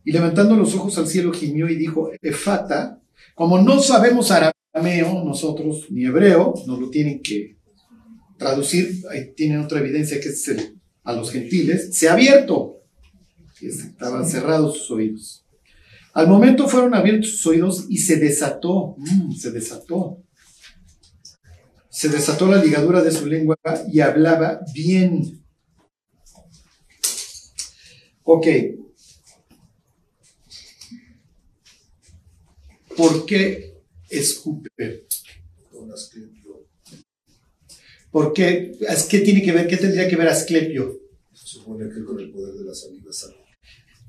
[0.04, 3.02] Y levantando los ojos al cielo gimió y dijo, Efata,
[3.36, 7.58] como no sabemos arameo nosotros, ni hebreo, nos lo tienen que
[8.38, 12.78] traducir, ahí tienen otra evidencia que es el- a los gentiles, se ha abierto.
[13.62, 15.46] Y estaban cerrados sus oídos.
[16.13, 20.18] Al momento fueron abiertos sus oídos y se desató, mm, se desató.
[22.00, 23.58] Se desató la ligadura de su lengua
[23.92, 25.44] y hablaba bien.
[28.24, 28.48] Ok.
[32.96, 34.70] ¿Por qué escupe?
[38.12, 38.78] ¿Por qué?
[39.10, 39.68] ¿Qué tiene que ver?
[39.68, 41.02] ¿Qué tendría que ver Asclepio?
[41.34, 43.12] Se supone que con el poder de la saliva.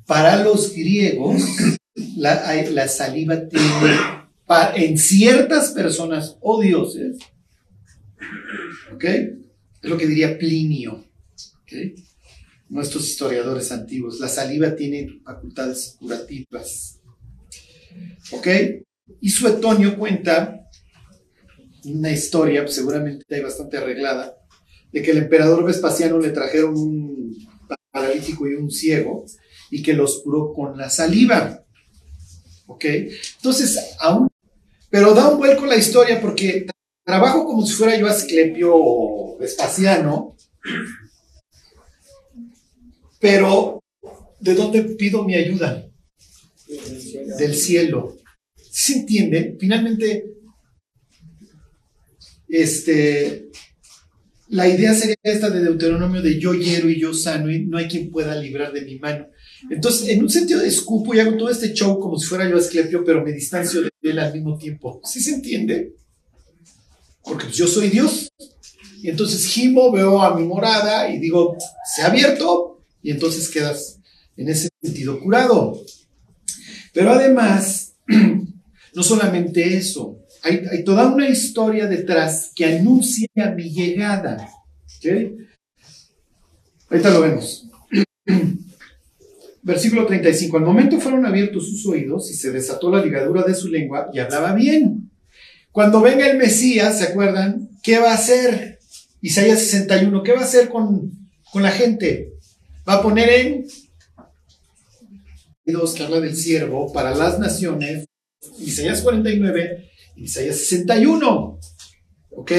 [0.07, 1.43] Para los griegos,
[2.17, 3.67] la, saliva tiene,
[4.77, 7.19] en ciertas personas o dioses,
[8.93, 9.05] ¿ok?
[9.05, 11.05] Es lo que diría Plinio.
[12.69, 14.21] Nuestros historiadores antiguos.
[14.21, 17.01] La saliva tiene facultades curativas,
[18.33, 18.49] ¿ok?
[19.21, 20.69] Y Suetonio cuenta
[21.85, 24.37] una historia, pues, seguramente hay bastante arreglada,
[24.93, 27.49] de que el emperador Vespasiano le trajeron un
[27.91, 29.25] paralítico y un ciego
[29.71, 31.65] y que los curó con la saliva.
[32.67, 32.85] ¿Ok?
[33.37, 34.29] Entonces, aún,
[34.91, 36.67] pero da un vuelco la historia porque
[37.11, 40.37] trabajo como si fuera yo Asclepio o Vespasiano,
[43.19, 43.83] pero
[44.39, 45.89] ¿de dónde pido mi ayuda?
[47.37, 48.17] Del cielo.
[48.55, 49.57] ¿Se entiende?
[49.59, 50.25] Finalmente,
[52.49, 53.51] este,
[54.47, 57.89] la idea sería esta de Deuteronomio de yo hiero y yo sano y no hay
[57.89, 59.27] quien pueda librar de mi mano.
[59.69, 62.57] Entonces, en un sentido de escupo y hago todo este show como si fuera yo
[62.57, 65.01] Asclepio, pero me distancio de él al mismo tiempo.
[65.05, 66.00] ¿Sí se entiende?
[67.23, 68.31] Porque pues, yo soy Dios.
[69.03, 71.57] Y entonces gimo, veo a mi morada y digo,
[71.95, 73.99] se ha abierto, y entonces quedas
[74.37, 75.83] en ese sentido curado.
[76.93, 77.95] Pero además,
[78.95, 84.49] no solamente eso, hay, toda una historia detrás que anuncia mi llegada.
[84.99, 85.47] ¿ok?
[86.91, 87.67] Ahorita lo vemos.
[89.63, 90.57] Versículo 35.
[90.57, 94.19] Al momento fueron abiertos sus oídos y se desató la ligadura de su lengua y
[94.19, 95.00] hablaba bien.
[95.73, 97.69] Cuando venga el Mesías, ¿se acuerdan?
[97.83, 98.79] ¿Qué va a hacer?
[99.21, 100.23] Isaías 61.
[100.23, 101.13] ¿Qué va a hacer con,
[101.53, 102.33] con la gente?
[102.89, 103.67] Va a poner en
[105.65, 108.07] que habla del siervo para las naciones,
[108.59, 111.59] Isaías 49, Isaías 61.
[112.31, 112.53] ¿Ok?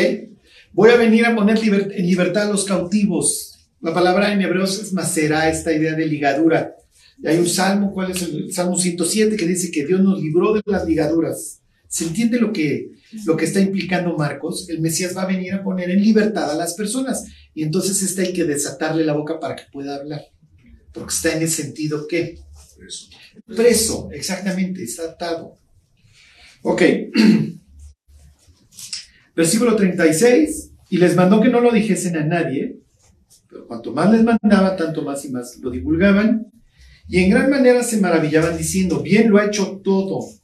[0.74, 3.68] Voy a venir a poner liber- en libertad a los cautivos.
[3.82, 6.76] La palabra en hebreo es macerá, esta idea de ligadura.
[7.22, 9.36] Y hay un salmo, ¿cuál es el Salmo 107?
[9.36, 11.61] Que dice que Dios nos libró de las ligaduras.
[11.92, 12.94] ¿Se entiende lo que,
[13.26, 14.70] lo que está implicando Marcos?
[14.70, 17.26] El Mesías va a venir a poner en libertad a las personas.
[17.54, 20.22] Y entonces este hay que desatarle la boca para que pueda hablar.
[20.94, 22.40] Porque está en el sentido que
[22.88, 23.10] Eso.
[23.46, 25.58] preso, exactamente, está atado.
[26.62, 26.82] Ok.
[29.36, 30.72] Versículo 36.
[30.92, 32.80] Y les mandó que no lo dijesen a nadie,
[33.50, 36.50] pero cuanto más les mandaba, tanto más y más lo divulgaban.
[37.10, 40.41] Y en gran manera se maravillaban diciendo, bien lo ha hecho todo.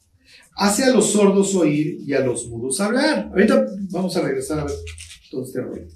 [0.58, 3.28] Hace a los sordos oír y a los mudos hablar.
[3.30, 4.74] Ahorita vamos a regresar a ver
[5.30, 5.86] todo este rollo.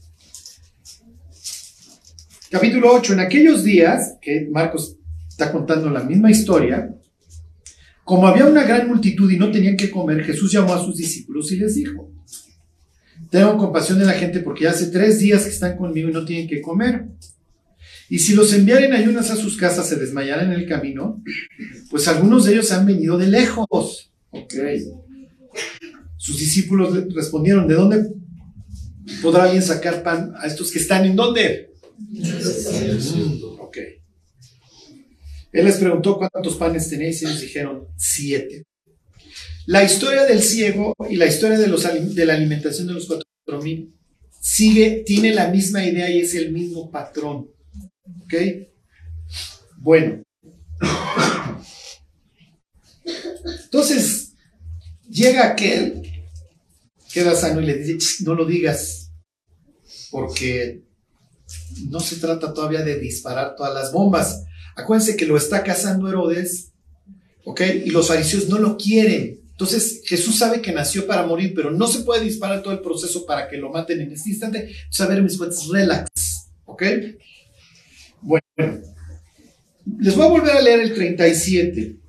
[2.48, 3.14] Capítulo 8.
[3.14, 4.98] En aquellos días, que Marcos
[5.29, 6.94] está contando la misma historia,
[8.05, 11.51] como había una gran multitud y no tenían que comer, Jesús llamó a sus discípulos
[11.51, 12.12] y les dijo,
[13.31, 16.25] tengo compasión de la gente porque ya hace tres días que están conmigo y no
[16.25, 17.09] tienen que comer.
[18.09, 21.20] Y si los enviaren ayunas a sus casas, se desmayarán en el camino,
[21.90, 24.12] pues algunos de ellos han venido de lejos.
[24.32, 24.54] Ok.
[26.16, 28.10] Sus discípulos le respondieron, ¿de dónde
[29.20, 31.72] podrá alguien sacar pan a estos que están en dónde?
[33.58, 33.78] Ok.
[35.52, 38.64] Él les preguntó cuántos panes tenéis y ellos dijeron siete.
[39.66, 43.62] La historia del ciego y la historia de, los, de la alimentación de los cuatro
[43.62, 43.94] mil
[44.40, 47.48] sigue, tiene la misma idea y es el mismo patrón.
[48.22, 48.34] ¿Ok?
[49.78, 50.22] Bueno.
[53.64, 54.32] Entonces,
[55.08, 56.02] llega aquel,
[57.12, 59.10] queda sano y le dice, "Ch, no lo digas,
[60.10, 60.82] porque
[61.88, 64.44] no se trata todavía de disparar todas las bombas.
[64.76, 66.72] Acuérdense que lo está cazando Herodes,
[67.44, 67.60] ¿ok?
[67.84, 69.40] Y los fariseos no lo quieren.
[69.50, 73.26] Entonces Jesús sabe que nació para morir, pero no se puede disparar todo el proceso
[73.26, 74.58] para que lo maten en este instante.
[74.58, 76.08] Entonces, a ver, mis cuentas, relax,
[76.64, 76.82] ¿ok?
[78.20, 78.42] Bueno,
[79.98, 82.02] les voy a volver a leer el 37.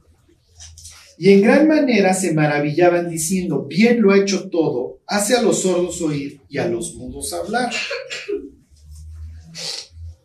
[1.18, 5.62] Y en gran manera se maravillaban diciendo, bien lo ha hecho todo, hace a los
[5.62, 7.72] sordos oír y a los mudos hablar.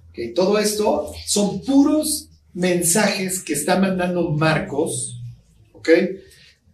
[0.09, 5.21] Ok, todo esto son puros mensajes que está mandando Marcos,
[5.73, 5.91] ¿ok?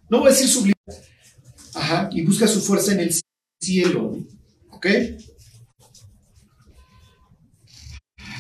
[0.09, 0.75] No voy a decir sublime,
[1.75, 3.15] ajá, y busca su fuerza en el
[3.61, 4.17] cielo,
[4.71, 4.87] ¿ok?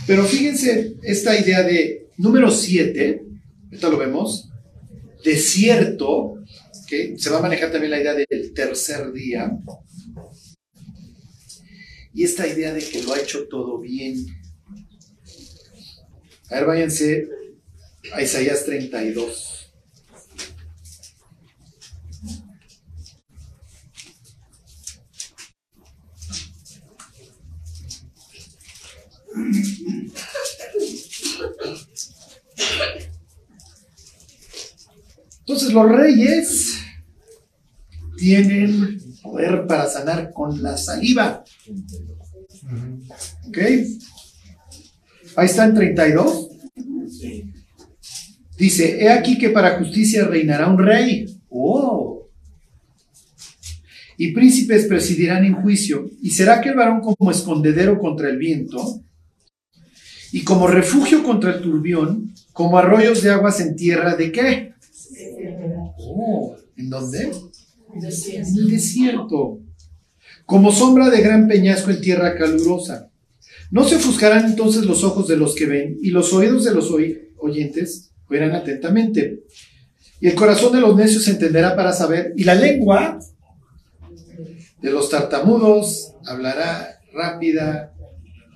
[0.06, 3.24] Pero fíjense esta idea de número 7,
[3.64, 4.50] ahorita lo vemos,
[5.24, 6.44] desierto,
[6.86, 9.50] que se va a manejar también la idea del tercer día,
[12.12, 14.26] y esta idea de que lo ha hecho todo bien.
[16.50, 17.28] A ver, váyanse
[18.12, 19.54] a Isaías 32.
[35.46, 36.80] Los reyes
[38.16, 41.44] tienen poder para sanar con la saliva.
[43.48, 43.58] ¿Ok?
[45.36, 46.48] Ahí está en 32.
[48.56, 51.26] Dice, he aquí que para justicia reinará un rey.
[51.48, 52.28] Oh.
[54.16, 56.08] Y príncipes presidirán en juicio.
[56.22, 59.02] Y será aquel varón como escondedero contra el viento
[60.30, 64.73] y como refugio contra el turbión, como arroyos de aguas en tierra de qué?
[66.16, 67.32] Oh, ¿En dónde?
[67.94, 69.60] En el desierto.
[70.46, 73.10] Como sombra de gran peñasco en tierra calurosa.
[73.70, 76.90] No se ofuscarán entonces los ojos de los que ven y los oídos de los
[77.38, 79.44] oyentes oirán atentamente.
[80.20, 82.32] Y el corazón de los necios se entenderá para saber.
[82.36, 83.18] Y la lengua
[84.80, 87.92] de los tartamudos hablará rápida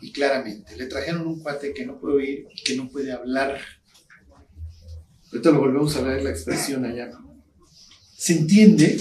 [0.00, 0.76] y claramente.
[0.76, 3.58] Le trajeron un cuate que no puede oír que no puede hablar.
[5.32, 7.10] Ahorita lo volvemos a ver la expresión allá.
[8.18, 8.98] ¿Se entiende?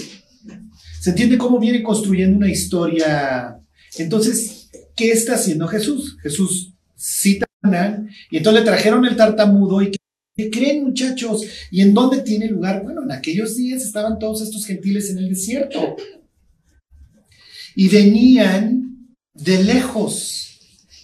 [1.00, 3.58] ¿Se entiende cómo viene construyendo una historia?
[3.96, 6.16] Entonces, ¿qué está haciendo Jesús?
[6.22, 7.98] Jesús cita a
[8.30, 9.90] y entonces le trajeron el tartamudo y
[10.36, 11.42] ¿qué creen muchachos?
[11.72, 12.84] ¿Y en dónde tiene lugar?
[12.84, 15.96] Bueno, en aquellos días estaban todos estos gentiles en el desierto
[17.74, 20.60] y venían de lejos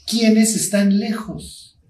[0.07, 1.81] quienes están lejos.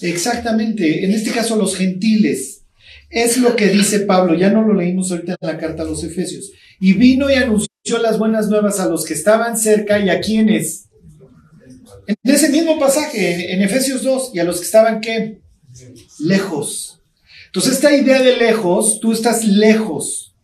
[0.00, 2.63] Exactamente, en este caso los gentiles.
[3.10, 6.02] Es lo que dice Pablo, ya no lo leímos ahorita en la carta a los
[6.02, 6.50] Efesios.
[6.80, 10.88] Y vino y anunció las buenas nuevas a los que estaban cerca y a quienes.
[12.06, 15.40] En ese mismo pasaje, en Efesios 2, y a los que estaban qué?
[16.18, 17.00] Lejos.
[17.46, 20.34] Entonces esta idea de lejos, tú estás lejos.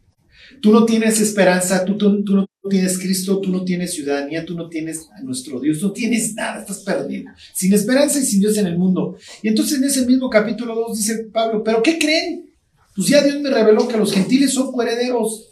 [0.60, 4.54] Tú no tienes esperanza, tú, tú, tú no tienes Cristo, tú no tienes ciudadanía, tú
[4.54, 8.56] no tienes a nuestro Dios, no tienes nada, estás perdido, sin esperanza y sin Dios
[8.58, 9.16] en el mundo.
[9.42, 12.49] Y entonces en ese mismo capítulo 2 dice Pablo, ¿pero qué creen?
[12.94, 15.48] Pues ya Dios me reveló que los gentiles son coherederos.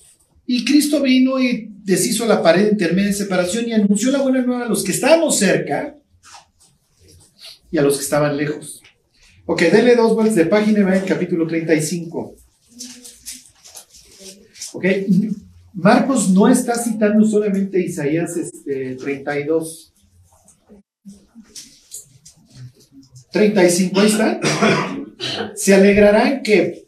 [0.47, 4.65] Y Cristo vino y deshizo la pared intermedia de separación y anunció la buena nueva
[4.65, 5.97] a los que estábamos cerca
[7.71, 8.83] y a los que estaban lejos.
[9.47, 12.35] Ok, denle dos vueltas de página y va en capítulo 35.
[14.73, 14.85] Ok,
[15.75, 19.93] Marcos no está citando solamente Isaías este, 32.
[23.31, 24.41] 35, ahí está.
[25.55, 26.88] Se alegrarán que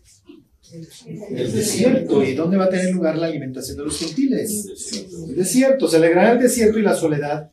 [1.07, 2.23] el desierto.
[2.23, 4.67] ¿Y dónde va a tener lugar la alimentación de los gentiles?
[5.29, 5.89] El desierto.
[5.89, 7.51] Se alegrará el desierto y la soledad.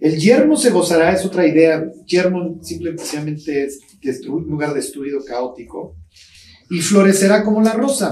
[0.00, 1.90] El yermo se gozará, es otra idea.
[2.06, 3.80] Yermo simplemente es
[4.28, 5.96] un lugar destruido, caótico.
[6.70, 8.10] Y florecerá como la rosa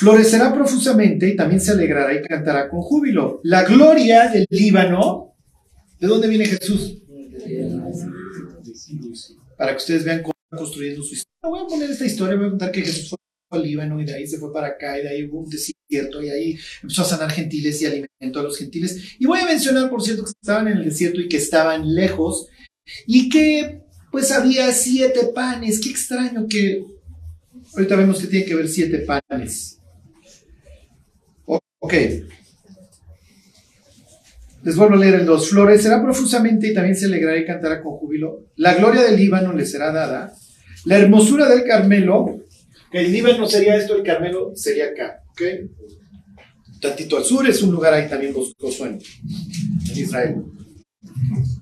[0.00, 3.40] florecerá profusamente y también se alegrará y cantará con júbilo.
[3.44, 5.34] La gloria del Líbano,
[5.98, 7.02] ¿de dónde viene Jesús?
[9.58, 11.50] Para que ustedes vean cómo construyendo su historia.
[11.50, 13.18] Voy a poner esta historia, voy a contar que Jesús fue
[13.50, 16.22] al Líbano y de ahí se fue para acá y de ahí hubo un desierto
[16.22, 19.16] y ahí empezó a sanar gentiles y alimentó a los gentiles.
[19.18, 22.48] Y voy a mencionar, por cierto, que estaban en el desierto y que estaban lejos
[23.06, 25.80] y que pues había siete panes.
[25.80, 26.84] Qué extraño que
[27.74, 29.78] ahorita vemos que tiene que haber siete panes.
[31.80, 31.94] Ok.
[34.62, 35.50] Les vuelvo a leer el 2.
[35.50, 38.50] Florecerá profusamente y también se alegrará y cantará con júbilo.
[38.56, 40.34] La gloria del Líbano le será dada.
[40.84, 42.39] La hermosura del Carmelo,
[42.92, 45.22] el Líbano sería esto, el Carmelo sería acá.
[45.30, 45.42] Ok.
[46.80, 48.98] Tantito al sur es un lugar ahí también boscoso en,
[49.94, 50.36] Israel.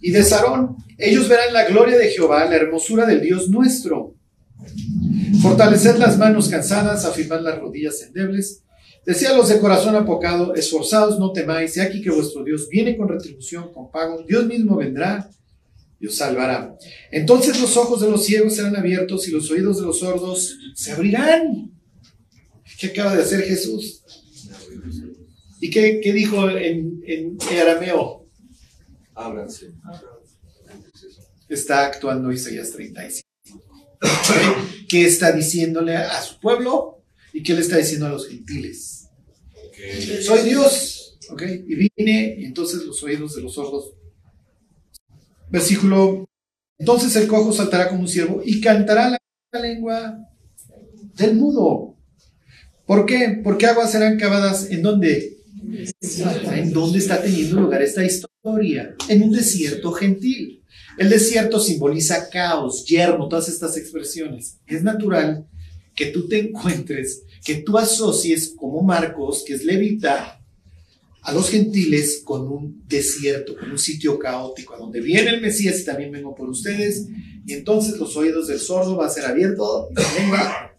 [0.01, 4.14] Y de Sarón, ellos verán la gloria de Jehová, la hermosura del Dios nuestro.
[5.43, 8.62] Fortaleced las manos cansadas, afirmad las rodillas endebles
[9.09, 13.09] Decía los de corazón apocado, esforzados no temáis, y aquí que vuestro Dios viene con
[13.09, 15.31] retribución, con pago, Dios mismo vendrá
[16.01, 16.77] y os salvará.
[17.11, 20.93] Entonces los ojos de los ciegos serán abiertos y los oídos de los sordos se
[20.93, 21.73] abrirán.
[22.79, 24.03] ¿Qué acaba de hacer Jesús?
[25.61, 28.29] ¿Y qué, dijo en, en, arameo?
[29.15, 29.73] Ábranse.
[31.49, 33.27] Está actuando Isaías 35.
[34.89, 37.03] ¿Qué está diciéndole a su pueblo?
[37.33, 39.09] ¿Y qué le está diciendo a los gentiles?
[40.23, 40.99] Soy Dios.
[41.31, 41.43] ¿ok?
[41.43, 43.95] Y vine y entonces los oídos de los sordos.
[45.51, 46.29] Versículo.
[46.79, 50.19] Entonces el cojo saltará como un ciervo y cantará la lengua
[51.17, 51.97] del mudo.
[52.87, 53.41] ¿Por qué?
[53.43, 55.39] Porque aguas serán cavadas en dónde?
[56.01, 58.95] ¿En dónde está teniendo lugar esta historia?
[59.09, 60.63] En un desierto gentil.
[60.97, 64.59] El desierto simboliza caos, yermo, todas estas expresiones.
[64.67, 65.47] Es natural
[65.95, 70.38] que tú te encuentres que tú asocies como Marcos, que es levita,
[71.29, 75.79] a los gentiles con un desierto, con un sitio caótico, a donde viene el Mesías
[75.79, 77.07] y también vengo por ustedes,
[77.45, 80.74] y entonces los oídos del sordo va a ser abierto la lengua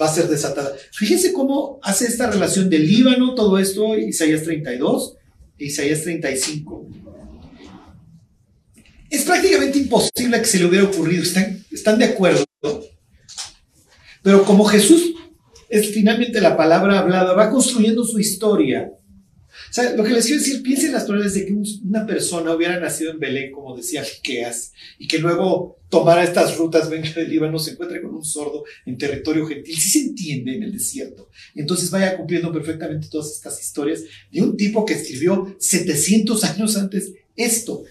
[0.00, 0.76] va a ser desatada.
[0.92, 5.16] Fíjense cómo hace esta relación del Líbano, todo esto, Isaías 32
[5.58, 6.88] e Isaías 35.
[9.10, 12.44] Es prácticamente imposible que se le hubiera ocurrido, ¿están, están de acuerdo?
[14.22, 15.14] Pero como Jesús
[15.68, 18.92] es finalmente la palabra hablada, va construyendo su historia.
[19.70, 22.54] O sea, lo que les quiero decir, piensen las probabilidades de que un- una persona
[22.54, 27.28] hubiera nacido en Belén, como decía Miqueas, y que luego tomara estas rutas, venga del
[27.30, 29.76] Líbano, se encuentre con un sordo en territorio gentil.
[29.76, 31.28] Sí se entiende en el desierto.
[31.54, 34.02] Entonces vaya cumpliendo perfectamente todas estas historias
[34.32, 37.84] de un tipo que escribió 700 años antes esto.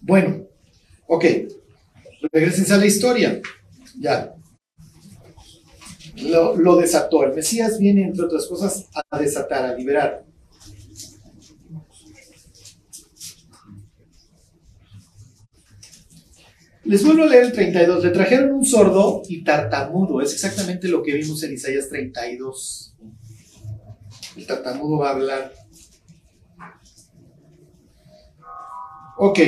[0.00, 0.46] Bueno,
[1.06, 1.24] ok.
[2.32, 3.40] Regresen a la historia.
[3.98, 4.34] Ya.
[6.22, 7.24] Lo, desató.
[7.24, 10.24] El Mesías viene, entre otras cosas, a desatar, a liberar.
[16.88, 18.02] Les vuelvo a leer el 32.
[18.02, 20.22] Le trajeron un sordo y tartamudo.
[20.22, 22.94] Es exactamente lo que vimos en Isaías 32.
[24.36, 25.52] El tartamudo va a hablar.
[29.18, 29.38] Ok.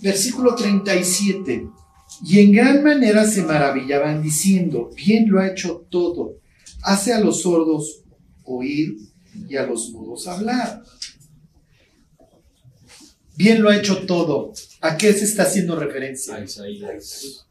[0.00, 1.68] Versículo 37.
[2.24, 6.38] Y en gran manera se maravillaban diciendo, bien lo ha hecho todo.
[6.82, 8.02] Hace a los sordos
[8.44, 8.96] oír
[9.48, 10.82] y a los mudos hablar.
[13.36, 14.52] Bien lo ha hecho todo.
[14.80, 16.36] ¿A qué se está haciendo referencia?
[16.36, 17.46] A Isaías.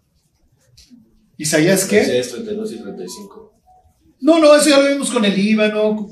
[1.38, 2.02] ¿Isaías qué?
[2.02, 3.54] Isaías 32 y 35.
[4.22, 6.10] No, no, eso ya lo vimos con el Líbano,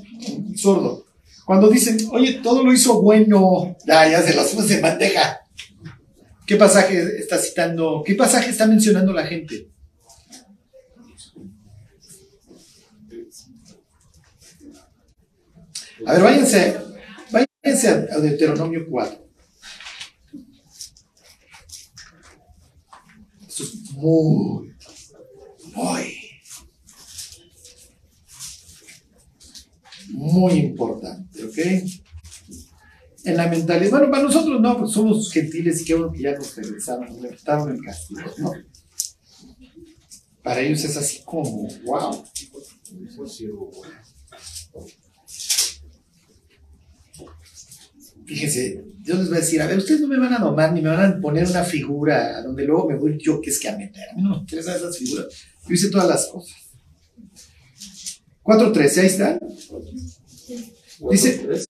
[0.55, 1.05] sordo.
[1.45, 5.40] Cuando dicen, oye, todo lo hizo bueno, ya, ya se las puse en bandeja.
[6.51, 8.03] ¿Qué pasaje está citando?
[8.05, 9.71] ¿Qué pasaje está mencionando la gente?
[16.05, 16.77] A ver, váyanse,
[17.31, 19.29] váyanse a, Deuteronomio 4.
[23.47, 24.75] Esto es muy,
[25.73, 26.17] muy,
[30.09, 32.00] muy importante, ¿ok?
[33.23, 36.35] En la mentalidad, bueno, para nosotros no, pues somos gentiles y qué bueno que ya
[36.35, 38.51] nos regresaron, nos levantaron el castigo, ¿no?
[40.43, 42.23] Para ellos es así como, wow.
[48.25, 50.81] Fíjense, Dios les va a decir, a ver, ustedes no me van a domar ni
[50.81, 53.77] me van a poner una figura donde luego me voy yo que es que a
[53.77, 54.09] meter.
[54.09, 55.27] A mí no me interesan esas figuras.
[55.67, 56.55] Yo hice todas las cosas.
[58.43, 59.39] 4.13, ahí está.
[61.11, 61.65] Dice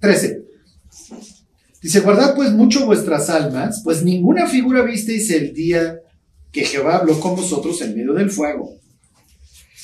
[0.00, 0.44] 13.
[1.84, 6.00] Dice, guardad pues mucho vuestras almas, pues ninguna figura visteis el día
[6.50, 8.78] que Jehová habló con vosotros en medio del fuego.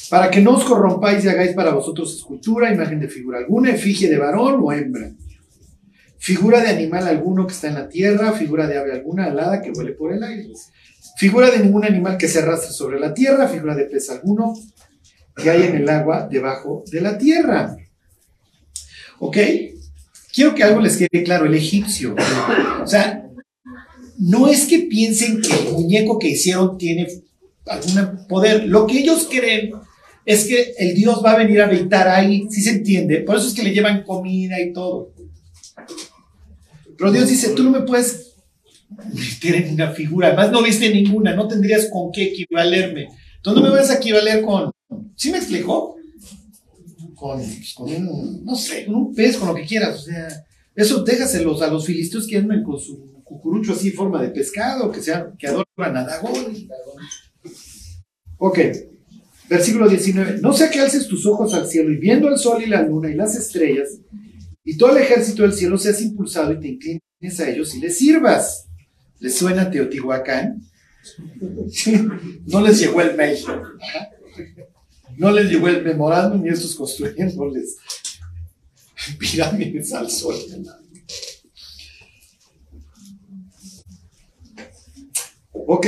[0.09, 4.09] Para que no os corrompáis y hagáis para vosotros escultura, imagen de figura alguna, efigie
[4.09, 5.11] de varón o hembra.
[6.17, 9.71] Figura de animal alguno que está en la tierra, figura de ave alguna alada que
[9.71, 10.49] vuele por el aire.
[11.19, 14.55] Figura de ningún animal que se arrastre sobre la tierra, figura de pez alguno
[15.37, 17.77] que hay en el agua debajo de la tierra.
[19.19, 19.37] ¿Ok?
[20.33, 22.15] Quiero que algo les quede claro, el egipcio.
[22.83, 23.29] O sea,
[24.19, 27.09] no es que piensen que el muñeco que hicieron tiene
[27.67, 28.65] algún poder.
[28.65, 29.73] Lo que ellos creen
[30.25, 33.19] es que el Dios va a venir a habitar ahí, si se entiende.
[33.21, 35.13] Por eso es que le llevan comida y todo.
[36.97, 38.35] Pero Dios dice, tú no me puedes
[39.13, 40.29] meter en una figura.
[40.29, 43.09] Además, no viste ninguna, no tendrías con qué equivalerme.
[43.37, 44.71] Entonces, no me vas a equivaler con...
[45.17, 45.97] ¿Sí me explicó?
[47.21, 47.39] Con,
[47.93, 50.01] un, no sé, con un pez, con lo que quieras.
[50.01, 50.29] O sea,
[50.75, 55.03] eso déjaselos a los filisteos que andan con su cucurucho así forma de pescado, que,
[55.03, 56.57] sea, que adoran a Dagón.
[58.39, 58.59] Ok,
[59.51, 60.41] versículo 19.
[60.41, 63.11] No sea que alces tus ojos al cielo y viendo el sol y la luna
[63.11, 63.99] y las estrellas,
[64.65, 67.99] y todo el ejército del cielo seas impulsado y te inclines a ellos y les
[67.99, 68.67] sirvas.
[69.19, 70.63] ¿Les suena Teotihuacán?
[72.47, 73.39] No les llegó el mail.
[75.17, 77.77] No les llegó el memorándum ni estos construyéndoles
[79.19, 80.37] pirámides al sol.
[85.53, 85.87] Ok.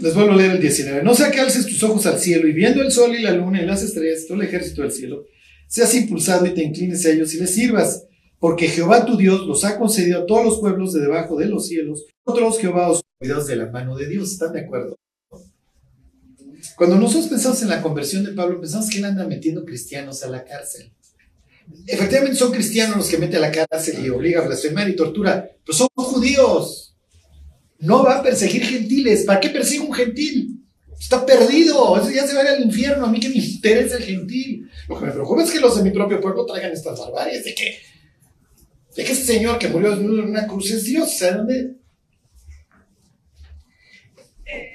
[0.00, 1.02] Les vuelvo a leer el 19.
[1.02, 3.62] No sea que alces tus ojos al cielo y viendo el sol y la luna
[3.62, 5.24] y las estrellas todo el ejército del cielo,
[5.68, 8.06] seas impulsado y te inclines a ellos y les sirvas,
[8.38, 11.68] porque Jehová tu Dios los ha concedido a todos los pueblos de debajo de los
[11.68, 12.06] cielos.
[12.24, 14.32] Otros Jehová os cuidados de la mano de Dios.
[14.32, 14.96] ¿Están de acuerdo?
[16.76, 20.28] Cuando nosotros pensamos en la conversión de Pablo, pensamos que él anda metiendo cristianos a
[20.28, 20.92] la cárcel.
[21.86, 25.48] Efectivamente son cristianos los que mete a la cárcel y obliga a blasfemar y tortura,
[25.64, 26.96] pero son judíos.
[27.78, 29.24] No va a perseguir gentiles.
[29.24, 30.60] ¿Para qué persigue un gentil?
[30.98, 31.96] Está perdido.
[31.96, 33.06] Eso ya se va al infierno.
[33.06, 34.68] A mí que me interesa el gentil.
[34.88, 37.44] Lo que me preocupa es que los de mi propio pueblo traigan estas barbaries.
[37.44, 37.78] ¿De qué?
[38.96, 41.16] De que ese señor que murió en una cruz es Dios.
[41.16, 41.79] ¿Sabe dónde?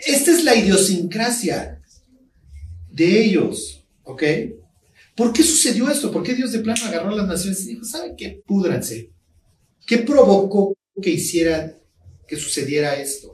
[0.05, 1.82] Esta es la idiosincrasia
[2.91, 4.23] de ellos, ¿ok?
[5.15, 6.11] ¿Por qué sucedió esto?
[6.11, 8.43] ¿Por qué Dios de plano agarró a las naciones y dijo, ¿saben qué?
[8.45, 9.11] Púdranse.
[9.88, 11.78] ¿Qué provocó que hiciera,
[12.28, 13.32] que sucediera esto?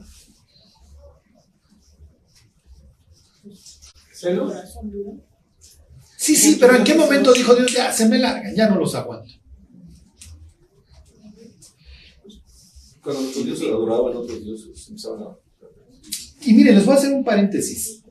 [4.14, 4.54] ¿Celos?
[6.18, 8.94] Sí, sí, pero ¿en qué momento dijo Dios, ya, se me largan, ya no los
[8.94, 9.34] aguanto?
[13.02, 15.41] Cuando los dioses adoraban a otros dioses, empezaban a.
[16.42, 18.02] Y miren, les voy a hacer un paréntesis.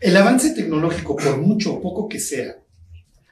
[0.00, 2.56] El avance tecnológico, por mucho o poco que sea,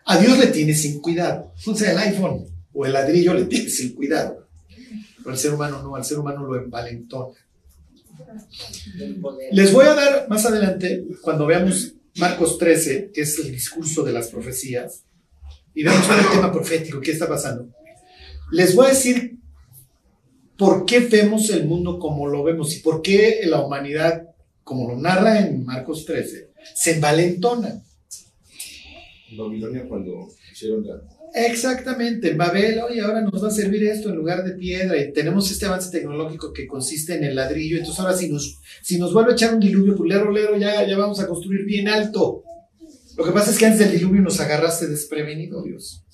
[0.07, 1.53] a Dios le tiene sin cuidado.
[1.66, 4.49] O sea, el iPhone o el ladrillo le tiene sin cuidado.
[5.18, 7.34] Pero al ser humano no, al ser humano lo envalentona.
[9.53, 14.12] Les voy a dar más adelante, cuando veamos Marcos 13, que es el discurso de
[14.12, 15.05] las profecías,
[15.74, 17.68] y veamos el tema profético, qué está pasando.
[18.53, 19.34] Les voy a decir
[20.57, 24.28] por qué vemos el mundo como lo vemos y por qué la humanidad,
[24.62, 27.82] como lo narra en Marcos 13, se envalentona.
[29.30, 31.02] En Babilonia, cuando hicieron la.
[31.34, 35.12] Exactamente, en Babel, oye, ahora nos va a servir esto en lugar de piedra y
[35.12, 39.12] tenemos este avance tecnológico que consiste en el ladrillo, entonces ahora si nos, si nos
[39.12, 42.44] vuelve a echar un diluvio, pues lero, lero, ya, ya vamos a construir bien alto.
[43.16, 46.05] Lo que pasa es que antes del diluvio nos agarraste desprevenido, Dios.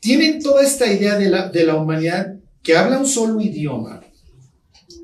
[0.00, 2.37] Tienen toda esta idea de la, de la humanidad
[2.68, 4.04] que habla un solo idioma,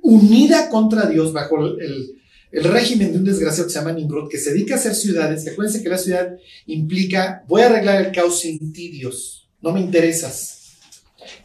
[0.02, 2.14] unida contra Dios bajo el,
[2.52, 5.48] el régimen de un desgraciado que se llama Nimrod, que se dedica a hacer ciudades.
[5.48, 6.36] Acuérdense que la ciudad
[6.66, 10.76] implica, voy a arreglar el caos sin ti, Dios, no me interesas.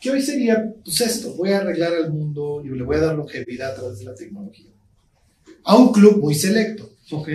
[0.02, 0.74] ¿Qué hoy sería?
[0.84, 4.00] Pues esto, voy a arreglar al mundo y le voy a dar longevidad a través
[4.00, 4.74] de la tecnología.
[5.64, 7.30] A un club muy selecto, ¿ok?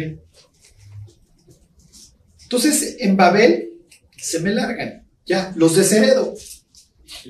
[2.43, 3.79] Entonces, en Babel
[4.19, 6.35] se me largan, ya, los desheredo.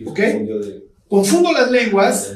[0.05, 0.19] ¿Ok?
[1.15, 2.35] Confundo las lenguas,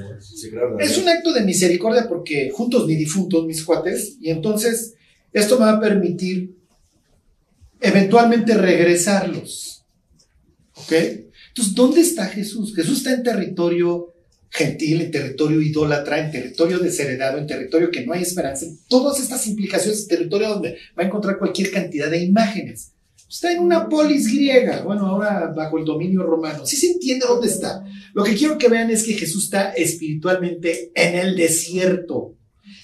[0.78, 4.94] es un acto de misericordia porque juntos ni difuntos, mis cuates, y entonces
[5.32, 6.54] esto me va a permitir
[7.80, 9.82] eventualmente regresarlos.
[10.74, 10.92] ¿Ok?
[10.92, 12.72] Entonces, ¿dónde está Jesús?
[12.72, 14.14] Jesús está en territorio
[14.48, 19.18] gentil, en territorio idólatra, en territorio desheredado, en territorio que no hay esperanza, en todas
[19.18, 22.92] estas implicaciones, territorio donde va a encontrar cualquier cantidad de imágenes.
[23.28, 26.64] Está en una polis griega, bueno, ahora bajo el dominio romano.
[26.64, 27.84] Sí se entiende dónde está.
[28.14, 32.34] Lo que quiero que vean es que Jesús está espiritualmente en el desierto.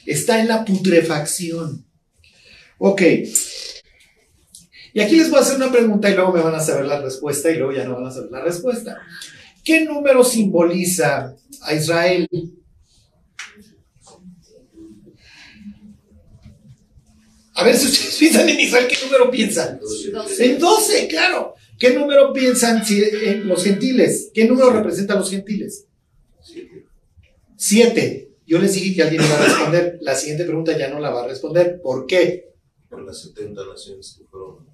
[0.05, 1.86] Está en la putrefacción.
[2.76, 3.03] Ok.
[4.92, 7.01] Y aquí les voy a hacer una pregunta y luego me van a saber la
[7.01, 8.99] respuesta y luego ya no van a saber la respuesta.
[9.64, 12.28] ¿Qué número simboliza a Israel?
[17.55, 19.79] A ver si ustedes piensan en Israel, ¿qué número piensan?
[20.45, 21.55] En 12, claro.
[21.79, 24.31] ¿Qué número piensan si- en los gentiles?
[24.35, 25.87] ¿Qué número representan los gentiles?
[27.57, 28.31] Siete.
[28.47, 29.99] Yo les dije que alguien iba a responder.
[30.03, 31.81] La siguiente pregunta ya no la va a responder.
[31.83, 32.53] ¿Por qué?
[32.91, 34.67] Por las 70 naciones que fueron.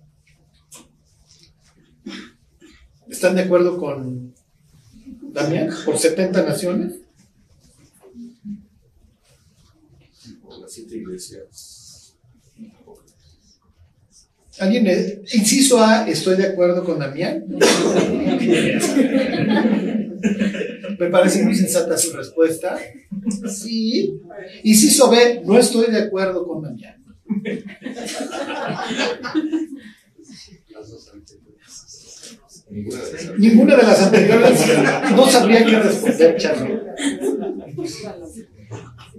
[3.09, 4.35] ¿Están de acuerdo con
[5.33, 5.70] Damián?
[5.85, 6.95] ¿Por 70 naciones?
[10.43, 11.69] Por las siete iglesias.
[14.61, 14.86] ¿Alguien?
[14.86, 17.46] eh, Inciso A, estoy de acuerdo con Damián.
[20.98, 22.78] Me parece muy sensata su respuesta.
[23.48, 24.20] Sí.
[24.62, 27.02] Inciso B, no estoy de acuerdo con Damián.
[33.38, 34.61] Ninguna de las anteriores
[35.16, 36.80] no sabría qué responder, Charlie.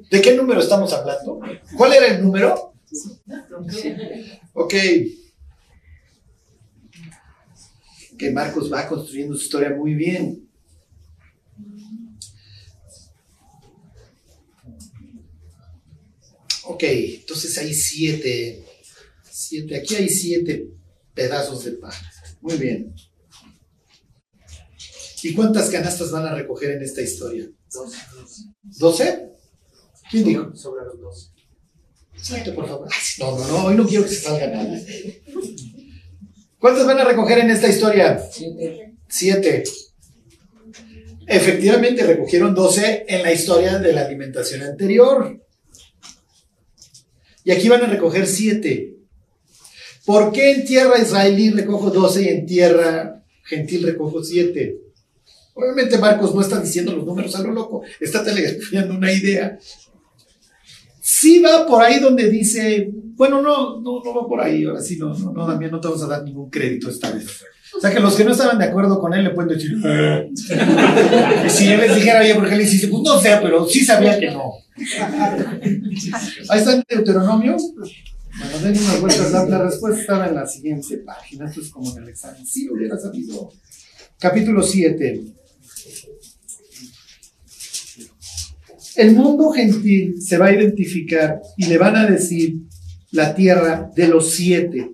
[0.10, 1.40] ¿De qué número estamos hablando?
[1.76, 2.74] ¿Cuál era el número?
[4.54, 4.74] Ok.
[8.22, 10.48] Que Marcos va construyendo su historia muy bien.
[16.66, 18.64] Ok, entonces hay siete.
[19.24, 19.76] Siete.
[19.76, 20.70] Aquí hay siete
[21.16, 21.94] pedazos de pan.
[22.42, 22.94] Muy bien.
[25.24, 27.50] ¿Y cuántas canastas van a recoger en esta historia?
[28.62, 29.32] ¿Doce?
[30.12, 30.56] ¿Quién dijo?
[30.56, 31.34] Sobre los dos.
[32.14, 32.88] Exacto, por favor.
[32.92, 34.80] Ay, No, no, no, hoy no quiero que se salga nada.
[36.62, 38.22] ¿Cuántas van a recoger en esta historia?
[38.32, 38.94] Siete.
[39.10, 39.64] Siete.
[41.26, 45.42] Efectivamente, recogieron doce en la historia de la alimentación anterior.
[47.44, 48.94] Y aquí van a recoger siete.
[50.06, 54.82] ¿Por qué en tierra israelí recojo doce y en tierra gentil recojo siete?
[55.56, 59.58] Obviamente Marcos no está diciendo los números a lo loco, está telegrafiando una idea.
[61.02, 62.92] Sí va por ahí donde dice,
[63.22, 65.88] bueno, no, no, no va por ahí, ahora sí, no, no, no, Damián, no te
[65.88, 67.44] vamos a dar ningún crédito esta vez.
[67.78, 69.74] O sea que los que no estaban de acuerdo con él le pueden decir,
[71.46, 72.88] y si yo les dijera, oye, ¿por qué le hiciste?
[72.88, 74.54] Pues no sé, pero sí sabía que no.
[76.50, 77.58] Ahí está en Deuteronomio.
[77.58, 79.32] Bueno, den unas vueltas.
[79.32, 81.46] La, la respuesta estaba en la siguiente página.
[81.46, 82.44] Esto es como en el examen.
[82.44, 83.52] Sí, hubiera sabido.
[84.18, 85.22] Capítulo 7.
[88.96, 92.71] El mundo gentil se va a identificar y le van a decir
[93.12, 94.92] la tierra de los siete.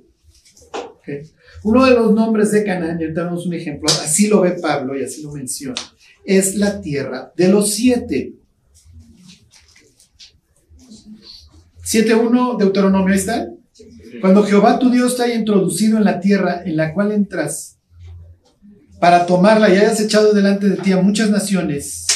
[1.63, 4.97] Uno de los nombres de Canaán, y ahorita damos un ejemplo, así lo ve Pablo
[4.97, 5.81] y así lo menciona,
[6.25, 8.33] es la tierra de los siete.
[11.83, 13.49] 7.1 Deuteronomio, ahí está.
[14.19, 17.77] Cuando Jehová tu Dios te haya introducido en la tierra en la cual entras
[18.99, 22.06] para tomarla y hayas echado delante de ti a muchas naciones,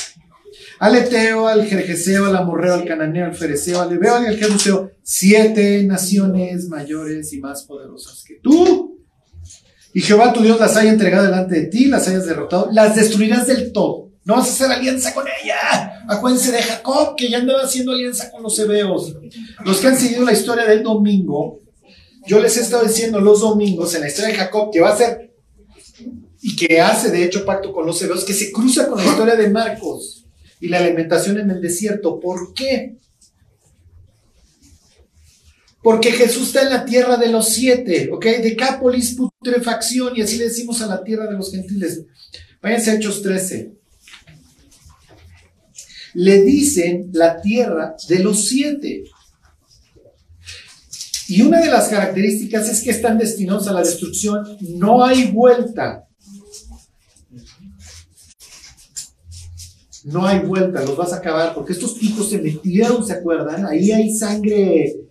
[0.82, 4.90] al Eteo, al Jerjeseo, al Amorreo, al Cananeo, al Fereceo, al Ebeo y al Jebuseo,
[5.04, 9.00] siete naciones mayores y más poderosas que tú.
[9.94, 13.46] Y Jehová tu Dios las haya entregado delante de ti, las hayas derrotado, las destruirás
[13.46, 14.10] del todo.
[14.26, 16.04] No vas a hacer alianza con ella.
[16.08, 19.16] Acuérdense de Jacob, que ya andaba haciendo alianza con los hebeos.
[19.64, 21.60] Los que han seguido la historia del domingo,
[22.26, 24.98] yo les he estado diciendo los domingos en la historia de Jacob que va a
[24.98, 25.32] ser
[26.42, 29.36] y que hace de hecho pacto con los hebeos, que se cruza con la historia
[29.36, 30.21] de Marcos
[30.62, 32.20] y la alimentación en el desierto.
[32.20, 32.96] ¿Por qué?
[35.84, 38.24] Porque Jesús está en la tierra de los siete, ¿ok?
[38.44, 42.04] Decápolis, putrefacción, y así le decimos a la tierra de los gentiles.
[42.62, 43.74] Váyanse a Hechos 13.
[46.14, 49.04] Le dicen la tierra de los siete.
[51.28, 54.46] Y una de las características es que están destinados a la destrucción.
[54.60, 56.08] No hay vuelta.
[60.04, 63.66] No hay vuelta, los vas a acabar, porque estos tipos se metieron, ¿se acuerdan?
[63.66, 65.02] Ahí hay sangre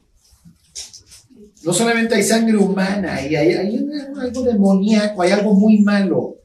[1.62, 3.86] no solamente hay sangre humana, hay, hay, hay
[4.18, 6.36] algo demoníaco, hay algo muy malo.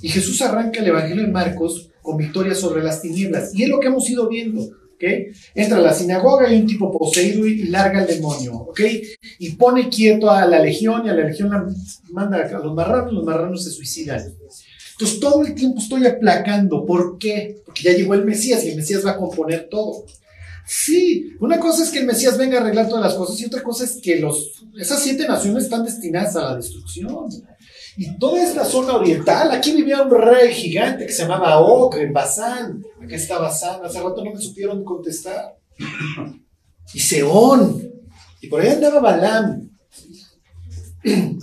[0.00, 3.54] Y Jesús arranca el Evangelio de Marcos con victoria sobre las tinieblas.
[3.54, 4.62] Y es lo que hemos ido viendo.
[4.62, 5.04] ¿ok?
[5.54, 8.54] Entra a la sinagoga y un tipo poseído y larga al demonio.
[8.54, 8.80] ¿ok?
[9.38, 11.66] Y pone quieto a la legión y a la legión la
[12.10, 14.22] manda a los marranos, los marranos se suicidan.
[15.02, 16.86] Entonces todo el tiempo estoy aplacando.
[16.86, 17.60] ¿Por qué?
[17.66, 20.04] Porque ya llegó el Mesías y el Mesías va a componer todo.
[20.64, 23.64] Sí, una cosa es que el Mesías venga a arreglar todas las cosas y otra
[23.64, 27.28] cosa es que los, esas siete naciones están destinadas a la destrucción.
[27.96, 32.12] Y toda esta zona oriental, aquí vivía un rey gigante que se llamaba Og en
[32.12, 32.84] Basán.
[33.02, 35.56] Acá está Basán, hace rato no me supieron contestar.
[36.94, 37.90] Y Seón.
[38.40, 39.68] Y por ahí andaba Balaam,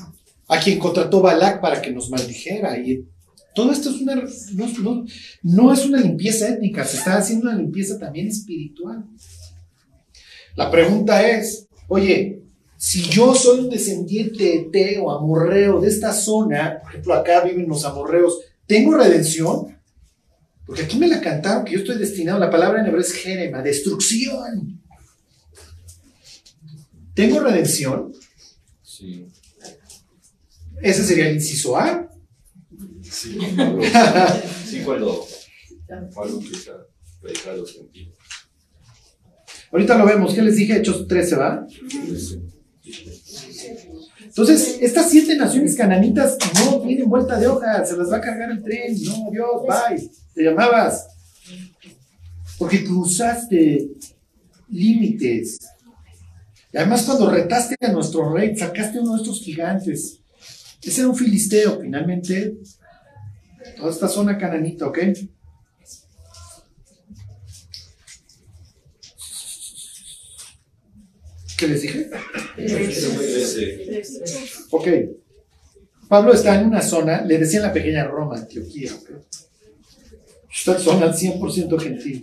[0.48, 2.78] a quien contrató Balak para que nos maldijera.
[2.78, 3.06] Y
[3.54, 5.06] todo esto es una, no, no,
[5.44, 9.06] no es una limpieza étnica, se está haciendo una limpieza también espiritual.
[10.56, 12.44] La pregunta es, oye,
[12.78, 17.68] si yo soy un descendiente de Teo, amorreo, de esta zona, por ejemplo, acá viven
[17.68, 19.78] los amorreos, ¿tengo redención?
[20.66, 23.62] Porque aquí me la cantaron que yo estoy destinado, la palabra en hebreo es jerema,
[23.62, 24.80] destrucción.
[27.14, 28.14] ¿Tengo redención?
[28.82, 29.28] Sí.
[30.82, 32.10] Ese sería el inciso A.
[33.22, 33.82] Sí, Pablo,
[34.66, 35.28] sí, cuando
[36.16, 36.86] Pablo empieza a
[37.22, 38.16] predicar a los gentiles.
[39.74, 40.78] Ahorita lo vemos, ¿qué les dije?
[40.78, 41.68] Hechos 13, ¿va?
[44.24, 48.52] Entonces, estas siete naciones cananitas no tienen vuelta de hoja, se las va a cargar
[48.52, 48.96] el tren.
[49.04, 50.10] No, Dios, bye.
[50.34, 51.08] Te llamabas.
[52.58, 53.90] Porque cruzaste
[54.70, 55.60] límites.
[56.72, 60.22] Y además, cuando retaste a nuestro rey, sacaste uno de estos gigantes.
[60.82, 62.60] Ese era un filisteo, finalmente.
[63.80, 65.00] Toda esta zona cananita, ¿ok?
[71.58, 72.10] ¿Qué les dije?
[74.72, 74.88] Ok.
[76.10, 78.94] Pablo está en una zona, le decían la pequeña Roma, Antioquía.
[78.94, 79.12] ¿ok?
[80.52, 82.22] Esta zona 100% gentil.